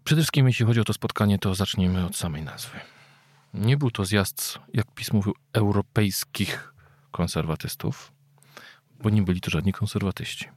Przede 0.04 0.21
wszystkim, 0.23 0.47
jeśli 0.47 0.66
chodzi 0.66 0.80
o 0.80 0.85
to 0.85 0.92
spotkanie, 0.92 1.38
to 1.38 1.54
zacznijmy 1.54 2.06
od 2.06 2.16
samej 2.16 2.42
nazwy. 2.42 2.96
Nie 3.57 3.77
był 3.77 3.91
to 3.91 4.05
zjazd, 4.05 4.59
jak 4.75 4.87
PiS 4.95 5.13
mówił, 5.13 5.35
europejskich 5.53 6.73
konserwatystów, 7.11 8.13
bo 9.03 9.11
nie 9.11 9.23
byli 9.23 9.41
to 9.41 9.51
żadni 9.51 9.73
konserwatyści. 9.73 10.49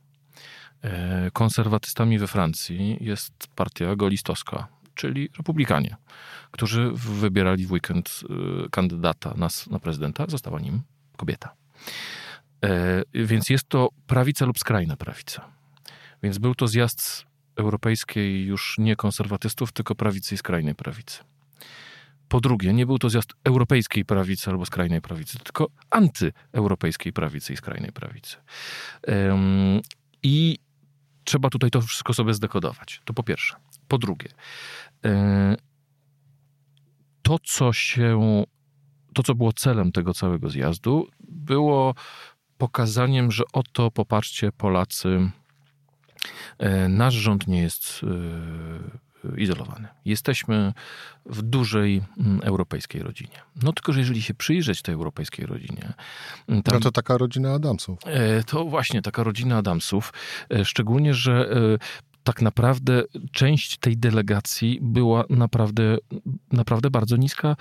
E, 0.83 1.31
konserwatystami 1.33 2.19
we 2.19 2.27
Francji 2.27 2.97
jest 3.01 3.33
partia 3.55 3.95
golistowska, 3.95 4.67
czyli 4.95 5.29
republikanie, 5.37 5.95
którzy 6.51 6.91
wybierali 6.93 7.65
w 7.65 7.71
weekend 7.71 8.21
e, 8.29 8.69
kandydata 8.69 9.33
na, 9.37 9.47
na 9.71 9.79
prezydenta, 9.79 10.25
została 10.27 10.59
nim 10.59 10.81
kobieta. 11.17 11.53
E, 12.65 13.03
więc 13.13 13.49
jest 13.49 13.69
to 13.69 13.89
prawica 14.07 14.45
lub 14.45 14.59
skrajna 14.59 14.97
prawica. 14.97 15.49
Więc 16.23 16.37
był 16.37 16.55
to 16.55 16.67
zjazd 16.67 17.25
europejskiej 17.55 18.45
już 18.45 18.75
nie 18.77 18.95
konserwatystów, 18.95 19.71
tylko 19.71 19.95
prawicy 19.95 20.35
i 20.35 20.37
skrajnej 20.37 20.75
prawicy. 20.75 21.23
Po 22.29 22.41
drugie, 22.41 22.73
nie 22.73 22.85
był 22.85 22.97
to 22.97 23.09
zjazd 23.09 23.33
europejskiej 23.43 24.05
prawicy 24.05 24.49
albo 24.49 24.65
skrajnej 24.65 25.01
prawicy, 25.01 25.39
tylko 25.39 25.67
antyeuropejskiej 25.89 27.13
prawicy 27.13 27.53
i 27.53 27.57
skrajnej 27.57 27.91
prawicy. 27.91 28.37
I 30.23 30.59
trzeba 31.23 31.49
tutaj 31.49 31.69
to 31.71 31.81
wszystko 31.81 32.13
sobie 32.13 32.33
zdekodować. 32.33 33.01
To 33.05 33.13
po 33.13 33.23
pierwsze. 33.23 33.55
Po 33.87 33.97
drugie, 33.97 34.29
e, 35.05 35.55
to, 37.21 37.39
co 37.43 37.73
się, 37.73 38.43
to, 39.13 39.23
co 39.23 39.35
było 39.35 39.53
celem 39.53 39.91
tego 39.91 40.13
całego 40.13 40.49
zjazdu, 40.49 41.07
było 41.19 41.95
pokazaniem, 42.57 43.31
że 43.31 43.43
oto, 43.53 43.91
popatrzcie, 43.91 44.51
Polacy, 44.51 45.31
e, 46.57 46.89
nasz 46.89 47.13
rząd 47.13 47.47
nie 47.47 47.61
jest 47.61 48.01
e, 48.03 49.08
izolowany. 49.37 49.87
Jesteśmy 50.05 50.73
w 51.25 51.41
dużej 51.41 52.01
mm, 52.19 52.39
europejskiej 52.43 53.01
rodzinie. 53.01 53.41
No 53.63 53.73
tylko, 53.73 53.93
że 53.93 53.99
jeżeli 53.99 54.21
się 54.21 54.33
przyjrzeć 54.33 54.81
tej 54.81 54.95
europejskiej 54.95 55.45
rodzinie... 55.45 55.93
Mm, 56.47 56.63
tam, 56.63 56.73
no 56.75 56.79
to 56.79 56.91
taka 56.91 57.17
rodzina 57.17 57.53
Adamsów. 57.53 57.99
E, 58.05 58.43
to 58.43 58.65
właśnie 58.65 59.01
taka 59.01 59.23
rodzina 59.23 59.57
Adamsów. 59.57 60.13
E, 60.49 60.65
szczególnie, 60.65 61.13
że 61.13 61.51
e, 61.51 62.08
tak 62.23 62.41
naprawdę 62.41 63.03
część 63.31 63.77
tej 63.77 63.97
delegacji 63.97 64.79
była 64.81 65.23
naprawdę, 65.29 65.97
naprawdę 66.51 66.89
bardzo 66.89 67.17
niska, 67.17 67.55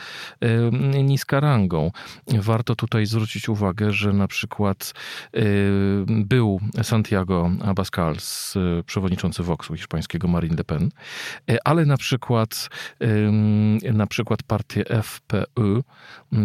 niska 1.04 1.40
rangą. 1.40 1.90
Warto 2.26 2.74
tutaj 2.74 3.06
zwrócić 3.06 3.48
uwagę, 3.48 3.92
że 3.92 4.12
na 4.12 4.28
przykład 4.28 4.94
był 6.08 6.60
Santiago 6.82 7.50
Abascal, 7.64 8.16
przewodniczący 8.86 9.42
Voxu 9.42 9.74
hiszpańskiego 9.74 10.28
Marine 10.28 10.56
Le 10.56 10.64
Pen, 10.64 10.90
e, 11.50 11.58
ale 11.64 11.86
na 11.86 11.96
przykład 11.96 12.68
na 13.92 14.06
przykład 14.06 14.42
partię 14.42 14.84
FPÖ, 15.02 15.82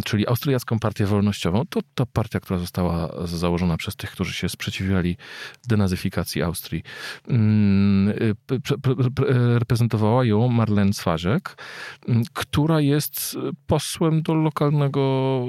czyli 0.05 0.27
Austriacką 0.27 0.79
Partię 0.79 1.05
Wolnościową, 1.05 1.63
to 1.69 1.79
ta 1.95 2.05
partia, 2.05 2.39
która 2.39 2.59
została 2.59 3.09
założona 3.25 3.77
przez 3.77 3.95
tych, 3.95 4.11
którzy 4.11 4.33
się 4.33 4.49
sprzeciwiali 4.49 5.17
denazyfikacji 5.67 6.41
Austrii 6.41 6.83
reprezentowała 9.53 10.25
ją 10.25 10.47
Marlene 10.47 10.93
Swarzek, 10.93 11.57
która 12.33 12.81
jest 12.81 13.37
posłem 13.67 14.21
do 14.21 14.33
lokalnego 14.33 15.45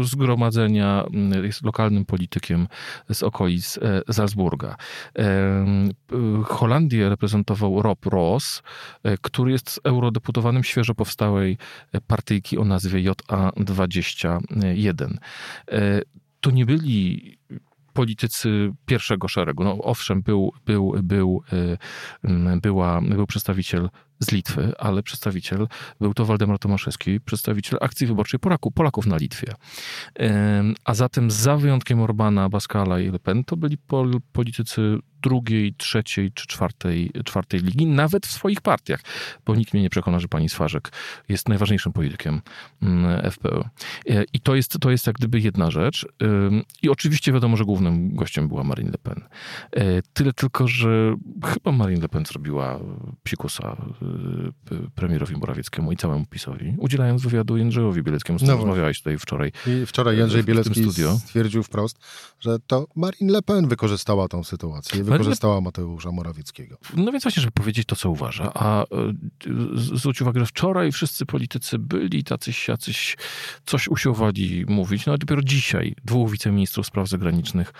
y, 0.00 0.04
zgromadzenia, 0.04 1.04
y, 1.34 1.46
jest 1.46 1.64
lokalnym 1.64 2.04
politykiem 2.04 2.68
z 3.12 3.22
okolic 3.22 3.78
e, 3.82 4.02
Salzburga. 4.12 4.76
Holandię 6.44 7.08
reprezentował 7.08 7.82
Rob 7.82 8.06
Ross, 8.06 8.62
e, 9.02 9.18
który 9.18 9.52
jest 9.52 9.80
eurodeputowanym 9.84 10.64
świeżo 10.64 10.94
powstałej 10.94 11.58
partyjki 12.06 12.58
o 12.58 12.64
nazwie 12.64 13.12
JA21. 13.12 15.16
E, 15.68 16.00
to 16.40 16.50
nie 16.50 16.66
byli 16.66 17.39
politycy 17.92 18.72
pierwszego 18.86 19.28
szeregu. 19.28 19.64
No, 19.64 19.78
owszem, 19.82 20.22
był, 20.22 20.52
był, 20.66 20.94
był, 21.02 21.42
y, 21.52 21.78
była, 22.62 23.00
był 23.00 23.26
przedstawiciel 23.26 23.88
z 24.20 24.32
Litwy, 24.32 24.72
ale 24.78 25.02
przedstawiciel, 25.02 25.68
był 26.00 26.14
to 26.14 26.24
Waldemar 26.24 26.58
Tomaszewski, 26.58 27.20
przedstawiciel 27.20 27.78
akcji 27.82 28.06
wyborczej 28.06 28.40
Polaków, 28.40 28.72
Polaków 28.74 29.06
na 29.06 29.16
Litwie. 29.16 29.54
A 30.84 30.94
zatem 30.94 31.30
za 31.30 31.56
wyjątkiem 31.56 32.00
Orbana, 32.00 32.48
Baskala 32.48 33.00
i 33.00 33.10
Le 33.10 33.18
Pen, 33.18 33.44
to 33.44 33.56
byli 33.56 33.78
politycy 34.32 34.98
drugiej, 35.22 35.74
trzeciej 35.74 36.32
czy 36.32 36.46
czwartej, 36.46 37.10
czwartej 37.24 37.60
ligi, 37.60 37.86
nawet 37.86 38.26
w 38.26 38.30
swoich 38.30 38.60
partiach, 38.60 39.00
bo 39.46 39.54
nikt 39.54 39.74
mnie 39.74 39.82
nie 39.82 39.90
przekona, 39.90 40.18
że 40.18 40.28
pani 40.28 40.48
Swarzek 40.48 40.92
jest 41.28 41.48
najważniejszym 41.48 41.92
politykiem 41.92 42.40
mm, 42.82 43.30
FPÖ. 43.30 43.60
E, 44.08 44.24
I 44.32 44.40
to 44.40 44.54
jest, 44.54 44.76
to 44.80 44.90
jest 44.90 45.06
jak 45.06 45.16
gdyby 45.16 45.40
jedna 45.40 45.70
rzecz. 45.70 46.06
I 46.82 46.88
oczywiście 46.88 47.32
wiadomo, 47.32 47.56
że 47.56 47.64
głównym 47.64 48.14
gościem 48.14 48.48
była 48.48 48.64
Marine 48.64 48.90
Le 48.90 48.98
Pen. 48.98 49.20
E, 49.72 50.02
tyle 50.12 50.32
tylko, 50.32 50.68
że 50.68 51.16
chyba 51.44 51.72
Marine 51.72 52.02
Le 52.02 52.08
Pen 52.08 52.26
zrobiła 52.26 52.80
psikusa 53.22 53.76
premierowi 54.94 55.36
Morawieckiemu 55.36 55.92
i 55.92 55.96
całemu 55.96 56.26
PiSowi, 56.26 56.74
udzielając 56.78 57.22
wywiadu 57.22 57.56
Jędrzejowi 57.56 58.02
Bieleckiemu, 58.02 58.38
z 58.38 58.42
którym 58.42 58.58
no 58.58 58.64
rozmawiałeś 58.64 58.98
tutaj 58.98 59.18
wczoraj. 59.18 59.52
I 59.66 59.86
wczoraj 59.86 60.16
Jędrzej 60.16 60.44
Bielecki 60.44 60.84
stwierdził 61.18 61.62
wprost, 61.62 61.98
że 62.40 62.58
to 62.66 62.86
Marine 62.96 63.32
Le 63.32 63.42
Pen 63.42 63.68
wykorzystała 63.68 64.28
tą 64.28 64.44
sytuację, 64.44 65.04
wykorzystała 65.04 65.54
Le... 65.54 65.60
Mateusza 65.60 66.12
Morawieckiego. 66.12 66.76
No 66.96 67.12
więc 67.12 67.24
właśnie, 67.24 67.40
żeby 67.40 67.52
powiedzieć 67.52 67.86
to, 67.86 67.96
co 67.96 68.10
uważa. 68.10 68.52
A 68.54 68.84
zwróć 69.74 70.22
uwagę, 70.22 70.40
że 70.40 70.46
wczoraj 70.46 70.92
wszyscy 70.92 71.26
politycy 71.26 71.78
byli 71.78 72.24
tacyś, 72.24 72.68
jacyś 72.68 73.16
coś 73.66 73.88
usiłowali 73.88 74.64
mówić. 74.68 75.06
No 75.06 75.12
a 75.12 75.16
dopiero 75.16 75.42
dzisiaj 75.42 75.94
dwóch 76.04 76.30
wiceministrów 76.30 76.86
spraw 76.86 77.08
zagranicznych, 77.08 77.72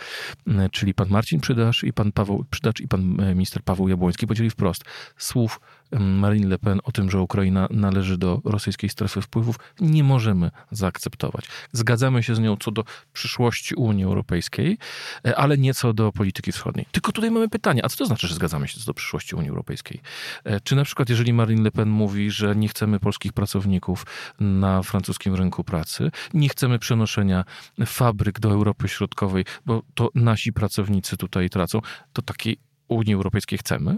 czyli 0.73 0.95
pan 0.95 1.09
Marcin 1.09 1.41
Przydasz 1.41 1.85
i 1.85 1.93
pan 1.93 2.13
Paweł 2.13 2.45
Przydacz 2.51 2.81
i 2.81 2.89
pan 2.89 3.17
minister 3.35 3.63
Paweł 3.63 3.89
Jabłoński 3.89 4.27
powiedzieli 4.27 4.51
wprost 4.51 4.85
słów 5.17 5.61
Marine 5.99 6.49
Le 6.49 6.59
Pen 6.59 6.81
o 6.85 6.93
tym, 6.93 7.11
że 7.11 7.21
Ukraina 7.21 7.69
należy 7.71 8.19
do 8.19 8.41
rosyjskiej 8.45 8.91
strefy 8.91 9.21
wpływów, 9.21 9.57
nie 9.81 10.05
możemy 10.05 10.51
zaakceptować. 10.71 11.45
Zgadzamy 11.73 12.23
się 12.23 12.35
z 12.35 12.39
nią 12.39 12.57
co 12.57 12.71
do 12.71 12.85
przyszłości 13.13 13.75
Unii 13.75 14.05
Europejskiej, 14.05 14.79
e, 15.27 15.37
ale 15.37 15.59
nie 15.59 15.75
co 15.75 15.93
do 15.93 16.13
polityki 16.13 16.53
wschodniej. 16.53 16.87
Tylko 16.93 17.13
tutaj 17.13 17.31
mamy 17.31 17.49
pytanie, 17.49 17.85
a 17.85 17.89
co 17.89 17.97
to 17.97 18.07
znaczy, 18.07 18.29
że 18.29 18.35
zgadzamy 18.35 18.69
się 18.69 18.81
co 18.81 18.87
do 18.87 18.95
przyszłości 18.95 19.35
Unii 19.35 19.51
Europejskiej? 19.51 20.01
E, 20.45 20.61
czy 20.61 20.77
na 20.77 20.85
przykład, 20.85 21.09
jeżeli 21.09 21.33
Marine 21.33 21.63
Le 21.63 21.71
Pen 21.71 21.89
mówi, 21.89 22.31
że 22.31 22.57
nie 22.57 22.69
chcemy 22.69 23.01
polskich 23.01 23.33
pracowników 23.33 24.07
na 24.41 24.83
francuskim 24.83 25.35
rynku 25.35 25.65
pracy, 25.65 26.11
nie 26.35 26.49
chcemy 26.49 26.79
przenoszenia 26.79 27.45
fabryk 27.87 28.41
do 28.41 28.51
Europy 28.51 28.89
Środkowej, 28.89 29.45
bo 29.67 29.83
to 29.95 30.09
nasi 30.15 30.53
pracownicy 30.53 31.17
tutaj 31.17 31.51
tracą, 31.51 31.81
to 32.13 32.23
takiej 32.23 32.70
Unii 32.91 33.15
Europejskiej 33.15 33.59
chcemy. 33.59 33.97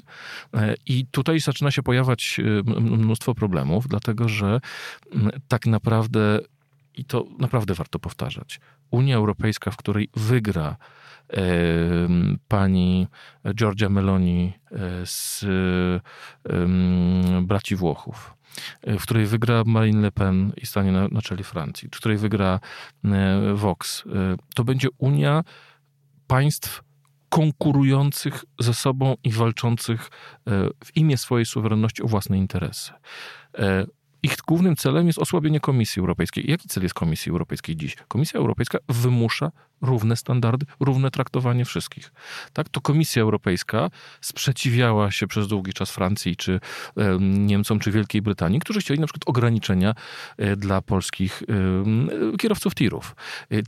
E, 0.54 0.74
I 0.86 1.06
tutaj 1.06 1.40
zaczyna 1.40 1.70
się 1.70 1.82
pojawiać 1.82 2.40
e, 2.40 2.80
mnóstwo 2.80 3.34
problemów, 3.34 3.88
dlatego 3.88 4.28
że 4.28 4.60
tak 5.48 5.66
naprawdę, 5.66 6.40
i 6.94 7.04
to 7.04 7.24
naprawdę 7.38 7.74
warto 7.74 7.98
powtarzać, 7.98 8.60
Unia 8.90 9.16
Europejska, 9.16 9.70
w 9.70 9.76
której 9.76 10.08
wygra 10.14 10.76
e, 11.30 11.36
pani 12.48 13.06
Giorgia 13.54 13.88
Meloni 13.88 14.52
z 15.04 15.44
braci 17.42 17.76
Włochów, 17.76 18.34
w 18.86 19.02
której 19.02 19.26
wygra 19.26 19.62
Marine 19.66 20.00
Le 20.00 20.12
Pen 20.12 20.52
i 20.56 20.66
stanie 20.66 20.92
na, 20.92 21.08
na 21.08 21.22
czele 21.22 21.42
Francji, 21.42 21.88
w 21.88 21.96
której 21.96 22.18
wygra 22.18 22.60
Vox, 23.54 24.04
to 24.54 24.64
będzie 24.64 24.88
Unia 24.98 25.44
państw 26.26 26.82
konkurujących 27.32 28.44
ze 28.60 28.74
sobą 28.74 29.16
i 29.24 29.30
walczących 29.30 30.10
e, 30.46 30.68
w 30.84 30.96
imię 30.96 31.16
swojej 31.16 31.46
suwerenności 31.46 32.02
o 32.02 32.06
własne 32.06 32.38
interesy. 32.38 32.92
E, 33.58 33.86
ich 34.22 34.36
głównym 34.46 34.76
celem 34.76 35.06
jest 35.06 35.18
osłabienie 35.18 35.60
Komisji 35.60 36.00
Europejskiej. 36.00 36.50
Jaki 36.50 36.68
cel 36.68 36.82
jest 36.82 36.94
Komisji 36.94 37.30
Europejskiej 37.30 37.76
dziś? 37.76 37.96
Komisja 38.08 38.40
Europejska 38.40 38.78
wymusza 38.88 39.52
równe 39.82 40.16
standardy, 40.16 40.66
równe 40.80 41.10
traktowanie 41.10 41.64
wszystkich. 41.64 42.12
Tak, 42.52 42.68
to 42.68 42.80
Komisja 42.80 43.22
Europejska 43.22 43.90
sprzeciwiała 44.20 45.10
się 45.10 45.26
przez 45.26 45.48
długi 45.48 45.72
czas 45.72 45.90
Francji, 45.90 46.36
czy 46.36 46.60
e, 46.96 47.18
Niemcom, 47.20 47.78
czy 47.78 47.90
Wielkiej 47.90 48.22
Brytanii, 48.22 48.60
którzy 48.60 48.80
chcieli 48.80 49.00
na 49.00 49.06
przykład 49.06 49.22
ograniczenia 49.26 49.94
e, 50.38 50.56
dla 50.56 50.82
polskich 50.82 51.42
e, 52.32 52.36
kierowców 52.36 52.74
tirów. 52.74 53.16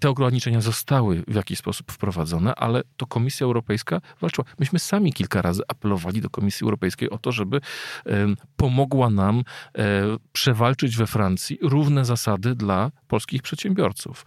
Te 0.00 0.11
ograniczenia 0.11 0.61
zostały 0.61 1.23
w 1.28 1.35
jakiś 1.35 1.59
sposób 1.59 1.92
wprowadzone, 1.92 2.54
ale 2.54 2.83
to 2.97 3.06
Komisja 3.06 3.44
Europejska 3.44 4.00
walczyła. 4.21 4.44
Myśmy 4.59 4.78
sami 4.78 5.12
kilka 5.12 5.42
razy 5.42 5.62
apelowali 5.68 6.21
do 6.21 6.30
Komisji 6.30 6.64
Europejskiej 6.64 7.11
o 7.11 7.18
to, 7.18 7.33
żeby 7.33 7.61
pomogła 8.56 9.11
nam 9.11 9.42
przewalczyć 10.33 10.97
we 10.97 11.06
Francji 11.06 11.59
równe 11.62 12.04
zasady 12.04 12.54
dla 12.54 12.90
polskich 13.09 13.42
przedsiębiorców. 13.42 14.26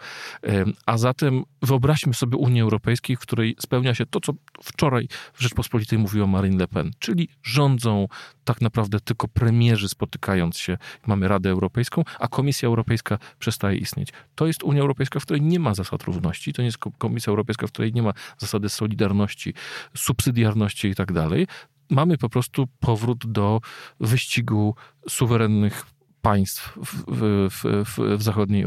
A 0.86 0.98
zatem 0.98 1.44
wyobraźmy 1.62 1.77
sobie 2.14 2.38
Unię 2.38 2.64
Europejską, 2.64 3.14
w 3.16 3.20
której 3.20 3.56
spełnia 3.60 3.96
się 3.96 4.06
to, 4.06 4.20
co 4.20 4.34
wczoraj 4.64 5.08
w 5.34 5.42
Rzeczpospolitej 5.42 6.00
mówiła 6.00 6.28
Marine 6.28 6.58
Le 6.58 6.68
Pen, 6.68 6.92
czyli 7.00 7.30
rządzą 7.44 8.08
tak 8.44 8.62
naprawdę 8.62 9.00
tylko 9.00 9.28
premierzy 9.28 9.90
spotykając 9.90 10.58
się, 10.58 10.78
mamy 11.08 11.28
Radę 11.28 11.50
Europejską, 11.50 12.04
a 12.20 12.28
Komisja 12.28 12.68
Europejska 12.68 13.18
przestaje 13.40 13.78
istnieć. 13.78 14.10
To 14.36 14.48
jest 14.48 14.64
Unia 14.64 14.82
Europejska, 14.82 15.20
w 15.20 15.24
której 15.24 15.42
nie 15.42 15.60
ma 15.60 15.74
zasad 15.74 16.04
równości, 16.04 16.54
to 16.54 16.62
nie 16.62 16.66
jest 16.66 16.78
Komisja 16.78 17.32
Europejska, 17.32 17.68
w 17.68 17.72
której 17.72 17.94
nie 17.94 18.02
ma 18.02 18.14
zasady 18.38 18.70
solidarności, 18.70 19.54
subsydiarności 19.96 20.88
i 20.88 20.96
tak 20.96 21.12
dalej. 21.14 21.48
Mamy 21.90 22.18
po 22.18 22.30
prostu 22.30 22.68
powrót 22.80 23.32
do 23.32 23.62
wyścigu 24.00 24.76
suwerennych 25.10 25.86
państw 26.22 26.78
w, 26.86 27.04
w, 27.50 27.86
w, 27.86 28.18
w 28.18 28.24
zachodniej 28.24 28.64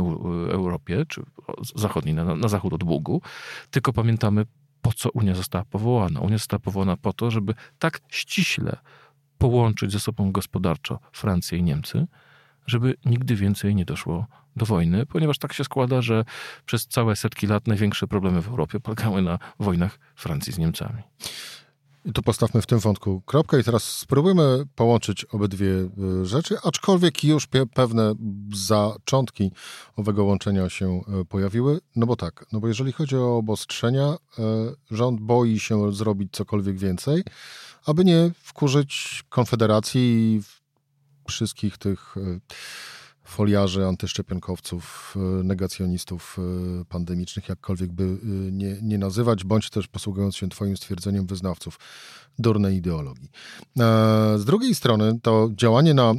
Europie, 0.51 1.05
czy 1.09 1.23
zachodniej, 1.77 2.15
na, 2.15 2.35
na 2.35 2.49
zachód 2.49 2.73
od 2.73 2.85
Bugu, 2.85 3.23
tylko 3.71 3.93
pamiętamy, 3.93 4.47
po 4.83 4.93
co 4.93 5.11
Unia 5.11 5.35
została 5.35 5.65
powołana. 5.65 6.21
Unia 6.21 6.39
została 6.39 6.61
powołana 6.61 6.97
po 6.97 7.13
to, 7.13 7.31
żeby 7.31 7.55
tak 7.79 8.01
ściśle 8.09 8.77
połączyć 9.39 9.93
ze 9.93 10.01
sobą 10.01 10.33
gospodarczo 10.33 10.99
Francję 11.13 11.59
i 11.59 11.63
Niemcy, 11.63 12.07
żeby 12.67 12.95
nigdy 13.05 13.37
więcej 13.37 13.75
nie 13.75 13.85
doszło 13.85 14.27
do 14.57 14.67
wojny, 14.67 15.07
ponieważ 15.07 15.39
tak 15.39 15.53
się 15.53 15.65
składa, 15.65 16.03
że 16.03 16.25
przez 16.67 16.87
całe 16.87 17.17
setki 17.17 17.47
lat 17.47 17.67
największe 17.67 18.07
problemy 18.07 18.43
w 18.43 18.49
Europie 18.49 18.81
polegały 18.81 19.23
na 19.23 19.39
wojnach 19.59 19.99
Francji 20.15 20.53
z 20.53 20.59
Niemcami. 20.59 21.03
I 22.05 22.13
tu 22.13 22.23
postawmy 22.23 22.63
w 22.63 22.67
tym 22.67 22.79
wątku 22.79 23.23
kropkę 23.27 23.61
i 23.61 23.65
teraz 23.65 23.85
spróbujmy 23.85 24.65
połączyć 24.75 25.25
obydwie 25.25 25.67
y, 25.67 26.27
rzeczy, 26.27 26.57
aczkolwiek 26.65 27.25
już 27.25 27.47
pewne 27.75 28.15
zaczątki 28.55 29.53
owego 29.97 30.25
łączenia 30.25 30.71
się 30.71 31.01
y, 31.21 31.25
pojawiły. 31.25 31.81
No 31.97 32.07
bo 32.07 32.17
tak, 32.17 32.47
no 32.53 32.61
bo 32.61 32.69
jeżeli 32.69 32.93
chodzi 32.93 33.17
o 33.17 33.37
obostrzenia, 33.37 34.17
y, 34.39 34.43
rząd 34.91 35.21
boi 35.21 35.59
się 35.59 35.93
zrobić 35.93 36.33
cokolwiek 36.33 36.79
więcej, 36.79 37.23
aby 37.87 38.05
nie 38.05 38.31
wkurzyć 38.43 39.23
Konfederacji 39.29 40.01
i 40.01 40.43
wszystkich 41.29 41.79
tych 41.79 42.15
foliarzy, 43.31 43.87
antyszczepionkowców, 43.87 45.15
e, 45.17 45.45
negacjonistów 45.45 46.37
e, 46.39 46.85
pandemicznych, 46.85 47.49
jakkolwiek 47.49 47.93
by 47.93 48.05
e, 48.05 48.27
nie, 48.53 48.77
nie 48.83 48.99
nazywać, 48.99 49.45
bądź 49.45 49.71
też 49.71 49.89
posługując 49.89 50.37
się 50.37 50.49
Twoim 50.49 50.77
stwierdzeniem 50.77 51.27
wyznawców 51.27 51.79
durnej 52.39 52.77
ideologii. 52.77 53.31
Z 54.37 54.45
drugiej 54.45 54.75
strony 54.75 55.21
to 55.23 55.49
działanie 55.53 55.95
na, 55.95 56.15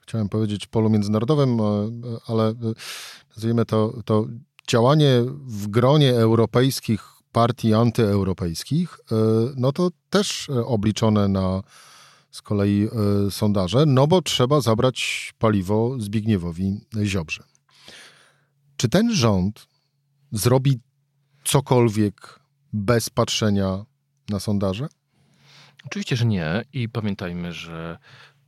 chciałem 0.00 0.28
powiedzieć, 0.28 0.66
polu 0.66 0.90
międzynarodowym, 0.90 1.58
ale 2.26 2.54
nazwijmy 3.36 3.64
to, 3.64 4.02
to 4.04 4.26
działanie 4.68 5.22
w 5.46 5.66
gronie 5.68 6.14
europejskich 6.14 7.02
partii 7.32 7.74
antyeuropejskich, 7.74 9.00
no 9.56 9.72
to 9.72 9.90
też 10.10 10.50
obliczone 10.66 11.28
na 11.28 11.62
z 12.32 12.42
kolei 12.42 12.88
y, 13.26 13.30
sondaże, 13.30 13.84
no 13.86 14.06
bo 14.06 14.22
trzeba 14.22 14.60
zabrać 14.60 15.32
paliwo 15.38 15.96
Zbigniewowi 15.98 16.80
Ziobrze. 17.04 17.44
Czy 18.76 18.88
ten 18.88 19.14
rząd 19.14 19.66
zrobi 20.32 20.80
cokolwiek 21.44 22.40
bez 22.72 23.10
patrzenia 23.10 23.84
na 24.28 24.40
sondaże? 24.40 24.86
Oczywiście, 25.86 26.16
że 26.16 26.24
nie. 26.26 26.64
I 26.72 26.88
pamiętajmy, 26.88 27.52
że 27.52 27.98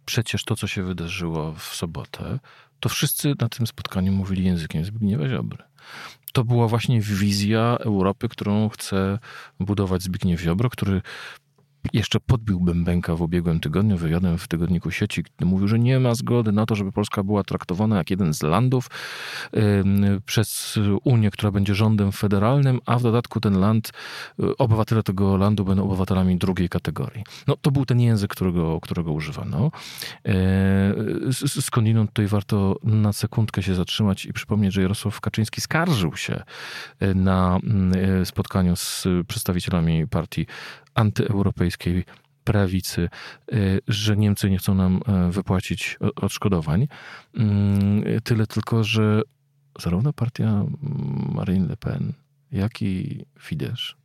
przecież 0.05 0.44
to, 0.44 0.57
co 0.57 0.66
się 0.66 0.83
wydarzyło 0.83 1.55
w 1.55 1.62
sobotę, 1.62 2.38
to 2.81 2.88
wszyscy 2.88 3.35
na 3.40 3.49
tym 3.49 3.66
spotkaniu 3.66 4.12
mówili 4.12 4.44
językiem 4.44 4.85
Zbigniewa 4.85 5.29
Ziobry. 5.29 5.64
To 6.33 6.44
była 6.44 6.68
właśnie 6.68 7.01
wizja 7.01 7.77
Europy, 7.81 8.29
którą 8.29 8.68
chce 8.68 9.18
budować 9.61 10.03
Zbigniew 10.03 10.40
Ziobro, 10.40 10.70
który 10.70 11.03
jeszcze 11.92 12.20
podbiłbym 12.20 12.85
Bęka 12.85 13.16
w 13.16 13.23
ubiegłym 13.23 13.61
tygodniu 13.61 13.97
wywiadem 13.97 14.38
w 14.38 14.49
tygodniku 14.49 14.90
sieci, 14.90 15.23
gdy 15.23 15.47
mówił, 15.47 15.68
że 15.68 15.79
nie 15.79 16.01
ma 16.01 16.14
zgody 16.14 16.53
na 16.53 16.66
to, 16.66 16.75
żeby 16.75 16.92
Polska 16.92 17.23
była 17.23 17.42
traktowana 17.42 17.97
jak 17.97 18.11
jeden 18.11 18.35
z 18.35 18.42
landów 18.42 18.90
przez 20.27 20.79
Unię, 21.05 21.31
która 21.31 21.51
będzie 21.51 21.75
rządem 21.75 22.12
federalnym, 22.12 22.81
a 22.87 22.99
w 22.99 23.03
dodatku 23.03 23.40
ten 23.40 23.61
land, 23.61 23.92
y, 24.40 24.57
obywatele 24.57 25.03
tego 25.03 25.37
landu 25.37 25.64
będą 25.64 25.85
obywatelami 25.85 26.37
drugiej 26.37 26.68
kategorii. 26.68 27.25
No 27.47 27.57
to 27.57 27.70
był 27.70 27.87
ten 27.87 28.01
język, 28.01 28.31
którego, 28.31 28.81
którego 28.81 29.12
używano. 29.12 29.70
E, 30.27 30.33
skądinąd 31.47 32.11
tutaj 32.11 32.27
warto 32.27 32.77
na 32.83 33.12
sekundkę 33.12 33.62
się 33.62 33.75
zatrzymać 33.75 34.25
i 34.25 34.33
przypomnieć, 34.33 34.75
że 34.75 34.83
Jarosław 34.83 35.20
Kaczyński 35.20 35.61
skarżył 35.61 36.16
się 36.16 36.42
e, 37.01 37.14
na 37.14 37.59
e, 38.20 38.27
spotkaniu 38.27 38.77
z 38.77 39.07
przedstawicielami 39.29 40.09
partii 40.09 40.47
antyeuropejskiej 40.94 42.04
prawicy, 42.44 43.09
y, 43.52 43.80
że 43.88 44.16
Niemcy 44.16 44.50
nie 44.50 44.59
chcą 44.59 44.74
nam 44.74 45.00
e, 45.07 45.30
wypłacić 45.30 45.98
odszkodowań. 46.16 46.88
Mm, 47.35 48.04
tyle 48.24 48.46
tylko, 48.46 48.85
że 48.85 49.22
zarówno 49.80 50.12
partia 50.12 50.64
Marine 51.35 51.66
Le 51.66 51.76
Pen, 51.76 52.12
jak 52.52 52.83
i 52.83 53.24
Fidesz 53.38 53.96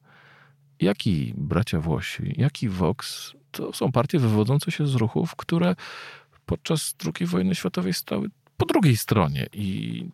jak 0.81 1.07
i 1.07 1.33
bracia 1.37 1.79
Włosi, 1.79 2.33
jak 2.37 2.63
i 2.63 2.69
Vox 2.69 3.33
to 3.51 3.73
są 3.73 3.91
partie 3.91 4.19
wywodzące 4.19 4.71
się 4.71 4.87
z 4.87 4.95
ruchów, 4.95 5.35
które 5.35 5.75
podczas 6.45 6.95
II 7.05 7.27
wojny 7.27 7.55
światowej 7.55 7.93
stały 7.93 8.29
po 8.57 8.65
drugiej 8.65 8.97
stronie 8.97 9.47
i 9.53 10.05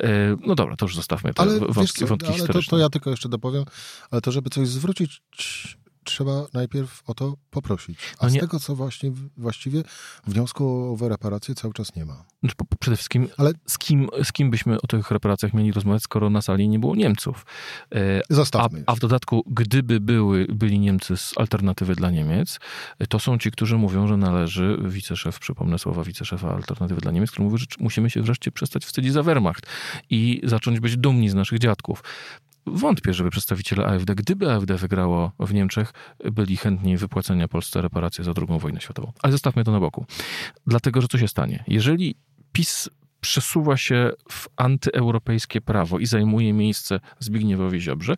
e, 0.00 0.36
no 0.46 0.54
dobra, 0.54 0.76
to 0.76 0.84
już 0.84 0.96
zostawmy 0.96 1.34
te 1.34 1.42
ale 1.42 1.58
wątki, 1.58 1.98
co, 2.00 2.06
wątki 2.06 2.26
ale 2.26 2.36
historyczne. 2.36 2.70
To, 2.70 2.76
to 2.76 2.78
ja 2.78 2.88
tylko 2.88 3.10
jeszcze 3.10 3.28
dopowiem, 3.28 3.64
ale 4.10 4.20
to 4.20 4.32
żeby 4.32 4.50
coś 4.50 4.68
zwrócić 4.68 5.22
trzeba 6.04 6.46
najpierw 6.54 7.02
o 7.06 7.14
to 7.14 7.36
poprosić. 7.50 7.98
A 8.18 8.24
No 8.26 8.30
z 8.30 8.38
tego, 8.40 8.60
co 8.60 8.74
właśnie, 8.76 9.12
właściwie 9.36 9.82
wniosku 10.26 10.96
o 11.00 11.08
reparację 11.08 11.54
cały 11.54 11.74
czas 11.74 11.96
nie 11.96 12.04
ma. 12.04 12.24
Znaczy, 12.40 12.54
Przede 12.80 12.96
wszystkim, 12.96 13.28
Ale- 13.36 13.52
z, 13.66 13.78
kim, 13.78 14.08
z 14.24 14.32
kim 14.32 14.50
byśmy 14.50 14.80
o 14.80 14.86
tych 14.86 15.10
reparacjach 15.10 15.54
mieli 15.54 15.72
rozmawiać, 15.72 16.02
skoro 16.02 16.30
na 16.30 16.42
sali 16.42 16.68
nie 16.68 16.78
było 16.78 16.96
Niemców? 16.96 17.46
E, 17.94 18.20
A, 18.30 18.34
Zostawmy 18.34 18.84
a 18.86 18.92
już. 18.92 18.98
w 18.98 19.00
dodatku, 19.00 19.42
gdyby 19.46 20.00
były, 20.00 20.46
byli 20.48 20.78
Niemcy 20.78 21.16
z 21.16 21.32
alternatywy 21.38 21.94
dla 21.94 22.10
Niemiec, 22.10 22.58
to 23.08 23.18
są 23.18 23.38
ci, 23.38 23.50
którzy 23.50 23.78
mówią, 23.78 24.06
że 24.08 24.16
należy, 24.16 24.78
wiceszef, 24.84 25.38
przypomnę 25.38 25.78
słowa 25.78 26.04
wiceszefa 26.04 26.54
alternatywy 26.54 27.00
dla 27.00 27.12
Niemiec, 27.12 27.30
który 27.30 27.44
mówi, 27.44 27.58
że 27.58 27.66
musimy 27.80 28.10
się 28.10 28.22
wreszcie 28.22 28.52
przestać 28.52 28.84
wstydzić 28.84 29.12
za 29.12 29.22
Wehrmacht 29.22 29.66
i 30.10 30.40
zacząć 30.44 30.80
być 30.80 30.96
dumni 30.96 31.30
z 31.30 31.34
naszych 31.34 31.58
dziadków. 31.58 32.02
Wątpię, 32.66 33.14
żeby 33.14 33.30
przedstawiciele 33.30 33.86
AfD, 33.86 34.14
gdyby 34.14 34.52
AfD 34.52 34.76
wygrało 34.76 35.32
w 35.40 35.54
Niemczech, 35.54 35.92
byli 36.32 36.56
chętni 36.56 36.96
wypłacenia 36.96 37.48
Polsce 37.48 37.82
reparacje 37.82 38.24
za 38.24 38.32
II 38.36 38.60
wojnę 38.60 38.80
światową. 38.80 39.12
Ale 39.22 39.32
zostawmy 39.32 39.64
to 39.64 39.72
na 39.72 39.80
boku. 39.80 40.06
Dlatego, 40.66 41.00
że 41.00 41.08
co 41.08 41.18
się 41.18 41.28
stanie? 41.28 41.64
Jeżeli 41.68 42.14
PiS 42.52 42.88
przesuwa 43.20 43.76
się 43.76 44.10
w 44.30 44.48
antyeuropejskie 44.56 45.60
prawo 45.60 45.98
i 45.98 46.06
zajmuje 46.06 46.52
miejsce 46.52 47.00
Zbigniewowi 47.18 47.80
Ziobrze, 47.80 48.14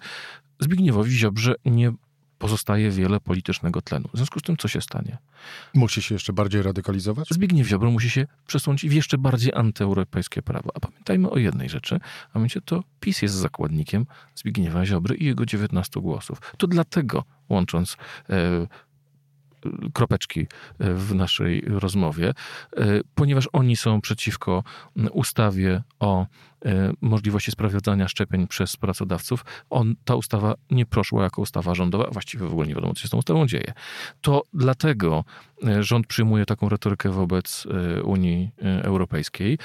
Zbigniewowi 0.60 1.10
Ziobrze 1.10 1.54
nie 1.64 1.92
pozostaje 2.38 2.90
wiele 2.90 3.20
politycznego 3.20 3.82
tlenu. 3.82 4.08
W 4.14 4.16
związku 4.16 4.40
z 4.40 4.42
tym, 4.42 4.56
co 4.56 4.68
się 4.68 4.80
stanie? 4.80 5.18
Musi 5.74 6.02
się 6.02 6.14
jeszcze 6.14 6.32
bardziej 6.32 6.62
radykalizować? 6.62 7.28
Zbigniew 7.30 7.68
Ziobro 7.68 7.90
musi 7.90 8.10
się 8.10 8.26
przesunąć 8.46 8.86
w 8.86 8.92
jeszcze 8.92 9.18
bardziej 9.18 9.52
antyeuropejskie 9.54 10.42
prawo. 10.42 10.70
A 10.74 10.80
pamiętajmy 10.80 11.30
o 11.30 11.38
jednej 11.38 11.68
rzeczy, 11.68 12.00
a 12.32 12.38
mianowicie 12.38 12.60
to 12.60 12.84
PiS 13.00 13.22
jest 13.22 13.34
zakładnikiem 13.34 14.06
Zbigniewa 14.34 14.86
Ziobry 14.86 15.16
i 15.16 15.24
jego 15.24 15.46
19 15.46 16.00
głosów. 16.00 16.40
To 16.58 16.66
dlatego, 16.66 17.24
łącząc 17.48 17.96
e, 18.30 18.66
kropeczki 19.92 20.40
e, 20.40 20.46
w 20.94 21.14
naszej 21.14 21.60
rozmowie, 21.66 22.28
e, 22.76 23.00
ponieważ 23.14 23.48
oni 23.52 23.76
są 23.76 24.00
przeciwko 24.00 24.64
ustawie 25.12 25.82
o 26.00 26.26
e, 26.64 26.92
możliwości 27.00 27.50
sprawdzania 27.50 28.08
szczepień 28.08 28.46
przez 28.46 28.76
pracodawców. 28.76 29.44
On, 29.70 29.94
ta 30.04 30.14
ustawa 30.14 30.54
nie 30.70 30.86
proszła 30.86 31.22
jako 31.22 31.42
ustawa 31.42 31.74
rządowa, 31.74 32.10
właściwie 32.10 32.46
w 32.46 32.52
ogóle 32.52 32.68
nie 32.68 32.74
wiadomo, 32.74 32.94
co 32.94 33.00
się 33.00 33.08
z 33.08 33.10
tą 33.10 33.18
ustawą 33.18 33.46
dzieje. 33.46 33.72
To 34.20 34.42
dlatego 34.54 35.24
rząd 35.80 36.06
przyjmuje 36.06 36.46
taką 36.46 36.68
retorykę 36.68 37.10
wobec 37.10 37.66
Unii 38.04 38.50
Europejskiej 38.82 39.58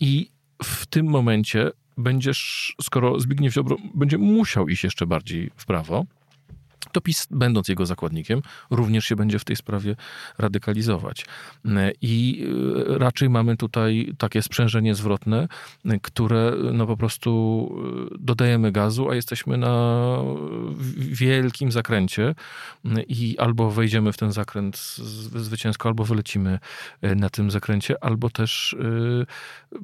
i 0.00 0.30
w 0.64 0.86
tym 0.86 1.06
momencie 1.06 1.70
będziesz, 1.96 2.74
skoro 2.82 3.20
Zbigniew 3.20 3.54
Ziobro 3.54 3.76
będzie 3.94 4.18
musiał 4.18 4.68
iść 4.68 4.84
jeszcze 4.84 5.06
bardziej 5.06 5.50
w 5.56 5.66
prawo, 5.66 6.04
to 6.92 7.00
PiS, 7.00 7.28
będąc 7.30 7.68
jego 7.68 7.86
zakładnikiem, 7.86 8.42
również 8.70 9.04
się 9.04 9.16
będzie 9.16 9.38
w 9.38 9.44
tej 9.44 9.56
sprawie 9.56 9.96
radykalizować. 10.38 11.26
I 12.00 12.46
e, 12.90 12.98
raczej 12.98 13.30
mamy 13.30 13.56
tutaj 13.56 14.14
takie 14.18 14.42
sprzężenie 14.42 14.94
zwrotne, 14.94 15.48
które 16.02 16.52
no 16.72 16.86
po 16.86 16.96
prostu 16.96 17.70
e, 18.12 18.16
dodajemy 18.20 18.72
gazu, 18.72 19.10
a 19.10 19.14
jesteśmy 19.14 19.56
na 19.56 20.16
wielkim 20.96 21.72
zakręcie 21.72 22.34
e, 22.84 23.02
i 23.02 23.38
albo 23.38 23.70
wejdziemy 23.70 24.12
w 24.12 24.16
ten 24.16 24.32
zakręt 24.32 24.76
zwycięsko, 25.36 25.88
albo 25.88 26.04
wylecimy 26.04 26.58
na 27.02 27.30
tym 27.30 27.50
zakręcie, 27.50 28.04
albo 28.04 28.30
też 28.30 28.76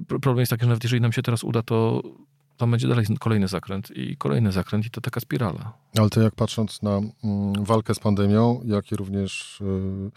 pro- 0.08 0.20
problem 0.20 0.38
jest 0.38 0.50
taki, 0.50 0.60
że 0.60 0.68
nawet 0.68 0.84
jeżeli 0.84 1.02
nam 1.02 1.12
się 1.12 1.22
teraz 1.22 1.44
uda, 1.44 1.62
to 1.62 2.02
tam 2.58 2.70
będzie 2.70 2.88
dalej 2.88 3.06
kolejny 3.20 3.48
zakręt 3.48 3.90
i 3.90 4.16
kolejny 4.16 4.52
zakręt 4.52 4.86
i 4.86 4.90
to 4.90 5.00
taka 5.00 5.20
spirala. 5.20 5.72
Ale 5.98 6.10
to 6.10 6.20
jak 6.20 6.34
patrząc 6.34 6.82
na 6.82 6.96
mm, 6.96 7.64
walkę 7.64 7.94
z 7.94 7.98
pandemią, 7.98 8.60
jak 8.64 8.92
i 8.92 8.96
również 8.96 9.60
y, 9.60 10.10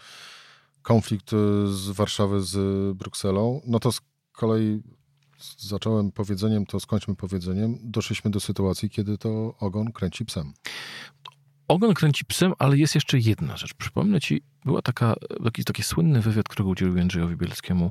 konflikt 0.82 1.32
y, 1.32 1.36
z 1.66 1.90
Warszawy 1.90 2.42
z 2.42 2.56
Brukselą, 2.96 3.60
no 3.66 3.80
to 3.80 3.92
z 3.92 4.00
kolei 4.32 4.82
zacząłem 5.58 6.12
powiedzeniem, 6.12 6.66
to 6.66 6.80
skończmy 6.80 7.14
powiedzeniem. 7.14 7.78
Doszliśmy 7.82 8.30
do 8.30 8.40
sytuacji, 8.40 8.90
kiedy 8.90 9.18
to 9.18 9.54
ogon 9.58 9.92
kręci 9.92 10.24
psem. 10.24 10.52
Ogon 11.72 11.94
kręci 11.94 12.24
psem, 12.24 12.52
ale 12.58 12.78
jest 12.78 12.94
jeszcze 12.94 13.18
jedna 13.18 13.56
rzecz. 13.56 13.74
Przypomnę 13.74 14.20
ci, 14.20 14.42
była 14.64 14.82
taka, 14.82 15.14
taki, 15.44 15.64
taki 15.64 15.82
słynny 15.82 16.20
wywiad, 16.20 16.48
którego 16.48 16.70
udzielił 16.70 16.96
Jędrzejowi 16.96 17.36
Bielskiemu 17.36 17.90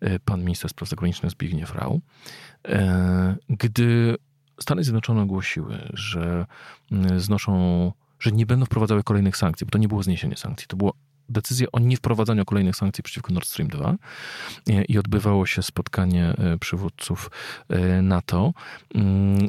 e, 0.00 0.18
pan 0.18 0.40
minister 0.40 0.70
spraw 0.70 0.88
zagranicznych 0.88 1.32
Zbigniew 1.32 1.74
Rau, 1.74 2.00
e, 2.68 3.36
gdy 3.48 4.16
Stany 4.60 4.84
Zjednoczone 4.84 5.22
ogłosiły, 5.22 5.88
że 5.94 6.46
znoszą, 7.16 7.92
że 8.20 8.32
nie 8.32 8.46
będą 8.46 8.66
wprowadzały 8.66 9.02
kolejnych 9.02 9.36
sankcji, 9.36 9.64
bo 9.66 9.70
to 9.70 9.78
nie 9.78 9.88
było 9.88 10.02
zniesienie 10.02 10.36
sankcji, 10.36 10.66
to 10.68 10.76
była 10.76 10.92
decyzja 11.28 11.66
o 11.72 11.78
niewprowadzaniu 11.78 12.44
kolejnych 12.44 12.76
sankcji 12.76 13.04
przeciwko 13.04 13.32
Nord 13.32 13.46
Stream 13.46 13.68
2 13.68 13.94
e, 14.68 14.84
i 14.84 14.98
odbywało 14.98 15.46
się 15.46 15.62
spotkanie 15.62 16.34
przywódców 16.60 17.30
NATO. 18.02 18.52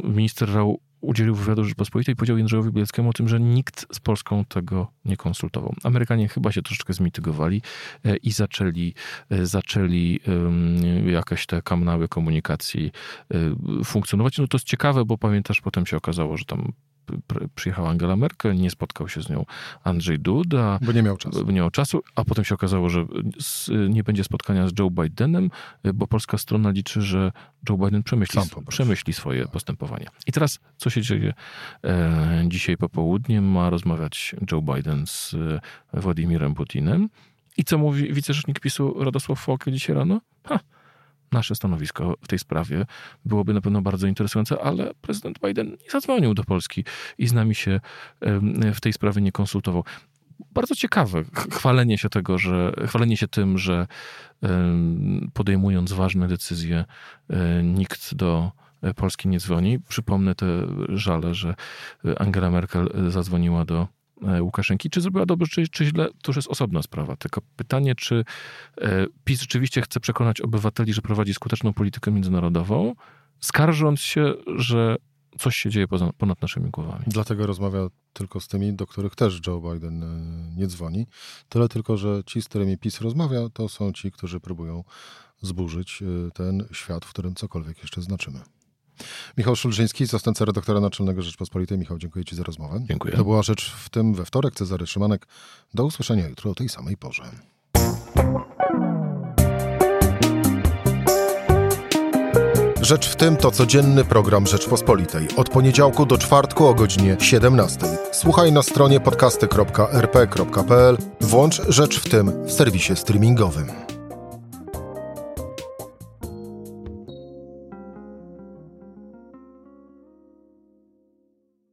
Minister 0.03 0.53
Rau 0.53 0.79
udzielił 1.05 1.35
wywiadu 1.35 1.63
Rzeczpospolitej 1.63 2.15
powiedział 2.15 2.37
Jędrzejowi 2.37 2.71
Bielskiemu 2.71 3.09
o 3.09 3.13
tym, 3.13 3.27
że 3.27 3.39
nikt 3.39 3.95
z 3.95 3.99
Polską 3.99 4.45
tego 4.45 4.91
nie 5.05 5.17
konsultował. 5.17 5.73
Amerykanie 5.83 6.27
chyba 6.27 6.51
się 6.51 6.61
troszeczkę 6.61 6.93
zmitygowali 6.93 7.61
e, 8.05 8.15
i 8.15 8.31
zaczęli, 8.31 8.93
e, 9.29 9.45
zaczęli 9.45 10.19
jakieś 11.05 11.45
te 11.45 11.61
kanały 11.61 12.07
komunikacji 12.07 12.91
e, 13.31 13.37
funkcjonować. 13.83 14.37
No 14.37 14.47
to 14.47 14.57
jest 14.57 14.67
ciekawe, 14.67 15.05
bo 15.05 15.17
pamiętasz, 15.17 15.61
potem 15.61 15.85
się 15.85 15.97
okazało, 15.97 16.37
że 16.37 16.45
tam 16.45 16.71
przyjechała 17.55 17.89
Angela 17.89 18.15
Merkel, 18.15 18.55
nie 18.55 18.69
spotkał 18.69 19.09
się 19.09 19.21
z 19.23 19.29
nią 19.29 19.45
Andrzej 19.83 20.19
Duda, 20.19 20.79
Bo 20.81 20.91
nie 20.91 21.03
miał 21.03 21.17
czasu. 21.17 21.45
nie 21.45 21.53
miał 21.53 21.71
czasu, 21.71 22.03
a 22.15 22.23
potem 22.25 22.45
się 22.45 22.55
okazało, 22.55 22.89
że 22.89 23.05
nie 23.89 24.03
będzie 24.03 24.23
spotkania 24.23 24.67
z 24.67 24.71
Joe 24.79 24.89
Bidenem, 24.89 25.49
bo 25.93 26.07
polska 26.07 26.37
strona 26.37 26.69
liczy, 26.69 27.01
że 27.01 27.31
Joe 27.69 27.77
Biden 27.77 28.03
przemyśli, 28.03 28.41
przemyśli 28.67 29.13
swoje 29.13 29.47
postępowanie. 29.47 30.05
I 30.27 30.31
teraz, 30.31 30.59
co 30.77 30.89
się 30.89 31.01
dzieje 31.01 31.33
e, 31.83 32.45
dzisiaj 32.47 32.77
popołudniem? 32.77 33.51
Ma 33.51 33.69
rozmawiać 33.69 34.35
Joe 34.51 34.61
Biden 34.61 35.07
z 35.07 35.33
e, 35.93 36.01
Władimirem 36.01 36.53
Putinem. 36.53 37.09
I 37.57 37.63
co 37.63 37.77
mówi 37.77 38.13
wicerzecznik 38.13 38.59
PiSu 38.59 39.03
Radosław 39.03 39.39
Fołkę 39.39 39.71
dzisiaj 39.71 39.95
rano? 39.95 40.21
Ha, 40.47 40.59
nasze 41.31 41.55
stanowisko 41.55 42.13
w 42.21 42.27
tej 42.27 42.39
sprawie 42.39 42.85
byłoby 43.25 43.53
na 43.53 43.61
pewno 43.61 43.81
bardzo 43.81 44.07
interesujące, 44.07 44.61
ale 44.61 44.93
prezydent 45.01 45.39
Biden 45.39 45.69
nie 45.69 45.91
zadzwonił 45.91 46.33
do 46.33 46.43
Polski 46.43 46.83
i 47.17 47.27
z 47.27 47.33
nami 47.33 47.55
się 47.55 47.79
w 48.73 48.81
tej 48.81 48.93
sprawie 48.93 49.21
nie 49.21 49.31
konsultował 49.31 49.83
bardzo 50.51 50.75
ciekawe 50.75 51.23
ch- 51.23 51.53
chwalenie 51.53 51.97
się 51.97 52.09
tego, 52.09 52.37
że 52.37 52.71
chwalenie 52.87 53.17
się 53.17 53.27
tym, 53.27 53.57
że 53.57 53.87
podejmując 55.33 55.93
ważne 55.93 56.27
decyzje, 56.27 56.85
e, 57.29 57.63
nikt 57.63 58.15
do 58.15 58.51
e, 58.81 58.93
Polski 58.93 59.27
nie 59.27 59.39
dzwoni. 59.39 59.79
Przypomnę 59.79 60.35
te 60.35 60.45
żale, 60.89 61.33
że 61.33 61.55
e, 62.05 62.21
Angela 62.21 62.51
Merkel 62.51 62.89
zadzwoniła 63.07 63.65
do 63.65 63.87
Łukaszenki. 64.39 64.89
Czy 64.89 65.01
zrobiła 65.01 65.25
dobrze, 65.25 65.47
czy, 65.47 65.67
czy 65.67 65.85
źle, 65.85 66.07
to 66.07 66.29
już 66.29 66.35
jest 66.35 66.47
osobna 66.47 66.81
sprawa. 66.81 67.15
Tylko 67.15 67.41
pytanie, 67.55 67.95
czy 67.95 68.25
e, 68.81 69.05
PiS 69.23 69.41
rzeczywiście 69.41 69.81
chce 69.81 69.99
przekonać 69.99 70.41
obywateli, 70.41 70.93
że 70.93 71.01
prowadzi 71.01 71.33
skuteczną 71.33 71.73
politykę 71.73 72.11
międzynarodową, 72.11 72.95
skarżąc 73.39 73.99
się, 73.99 74.33
że 74.55 74.95
coś 75.39 75.55
się 75.55 75.69
dzieje 75.69 75.87
poza, 75.87 76.09
ponad 76.17 76.41
naszymi 76.41 76.69
głowami. 76.69 77.03
Dlatego 77.07 77.47
rozmawia 77.47 77.87
tylko 78.13 78.39
z 78.39 78.47
tymi, 78.47 78.73
do 78.73 78.87
których 78.87 79.15
też 79.15 79.41
Joe 79.47 79.61
Biden 79.61 80.03
e, 80.03 80.55
nie 80.55 80.67
dzwoni. 80.67 81.07
Tyle 81.49 81.69
tylko, 81.69 81.97
że 81.97 82.21
ci, 82.25 82.41
z 82.41 82.45
którymi 82.45 82.77
PiS 82.77 83.01
rozmawia, 83.01 83.49
to 83.53 83.69
są 83.69 83.93
ci, 83.93 84.11
którzy 84.11 84.39
próbują 84.39 84.83
zburzyć 85.41 86.01
e, 86.01 86.31
ten 86.31 86.67
świat, 86.71 87.05
w 87.05 87.09
którym 87.09 87.35
cokolwiek 87.35 87.81
jeszcze 87.81 88.01
znaczymy. 88.01 88.39
Michał 89.37 89.55
Szulżyński, 89.55 90.05
zastępca 90.05 90.45
redaktora 90.45 90.79
naczelnego 90.79 91.21
Rzeczpospolitej. 91.21 91.77
Michał, 91.77 91.97
dziękuję 91.97 92.25
Ci 92.25 92.35
za 92.35 92.43
rozmowę. 92.43 92.81
Dziękuję. 92.87 93.17
To 93.17 93.23
była 93.23 93.43
rzecz 93.43 93.71
w 93.71 93.89
tym 93.89 94.13
we 94.13 94.25
wtorek. 94.25 94.55
Cezary 94.55 94.87
Szymanek. 94.87 95.27
Do 95.73 95.85
usłyszenia 95.85 96.27
jutro 96.27 96.51
o 96.51 96.55
tej 96.55 96.69
samej 96.69 96.97
porze. 96.97 97.23
Rzecz 102.85 103.09
w 103.09 103.15
tym 103.15 103.37
to 103.37 103.51
codzienny 103.51 104.03
program 104.03 104.47
Rzeczpospolitej. 104.47 105.27
Od 105.37 105.49
poniedziałku 105.49 106.05
do 106.05 106.17
czwartku 106.17 106.67
o 106.67 106.73
godzinie 106.73 107.17
17. 107.19 107.79
Słuchaj 108.11 108.51
na 108.51 108.63
stronie 108.63 108.99
podcasty.rp.pl. 108.99 110.97
Włącz 111.21 111.61
Rzecz 111.69 111.99
w 111.99 112.09
tym 112.09 112.45
w 112.45 112.51
serwisie 112.51 112.95
streamingowym. 112.95 113.94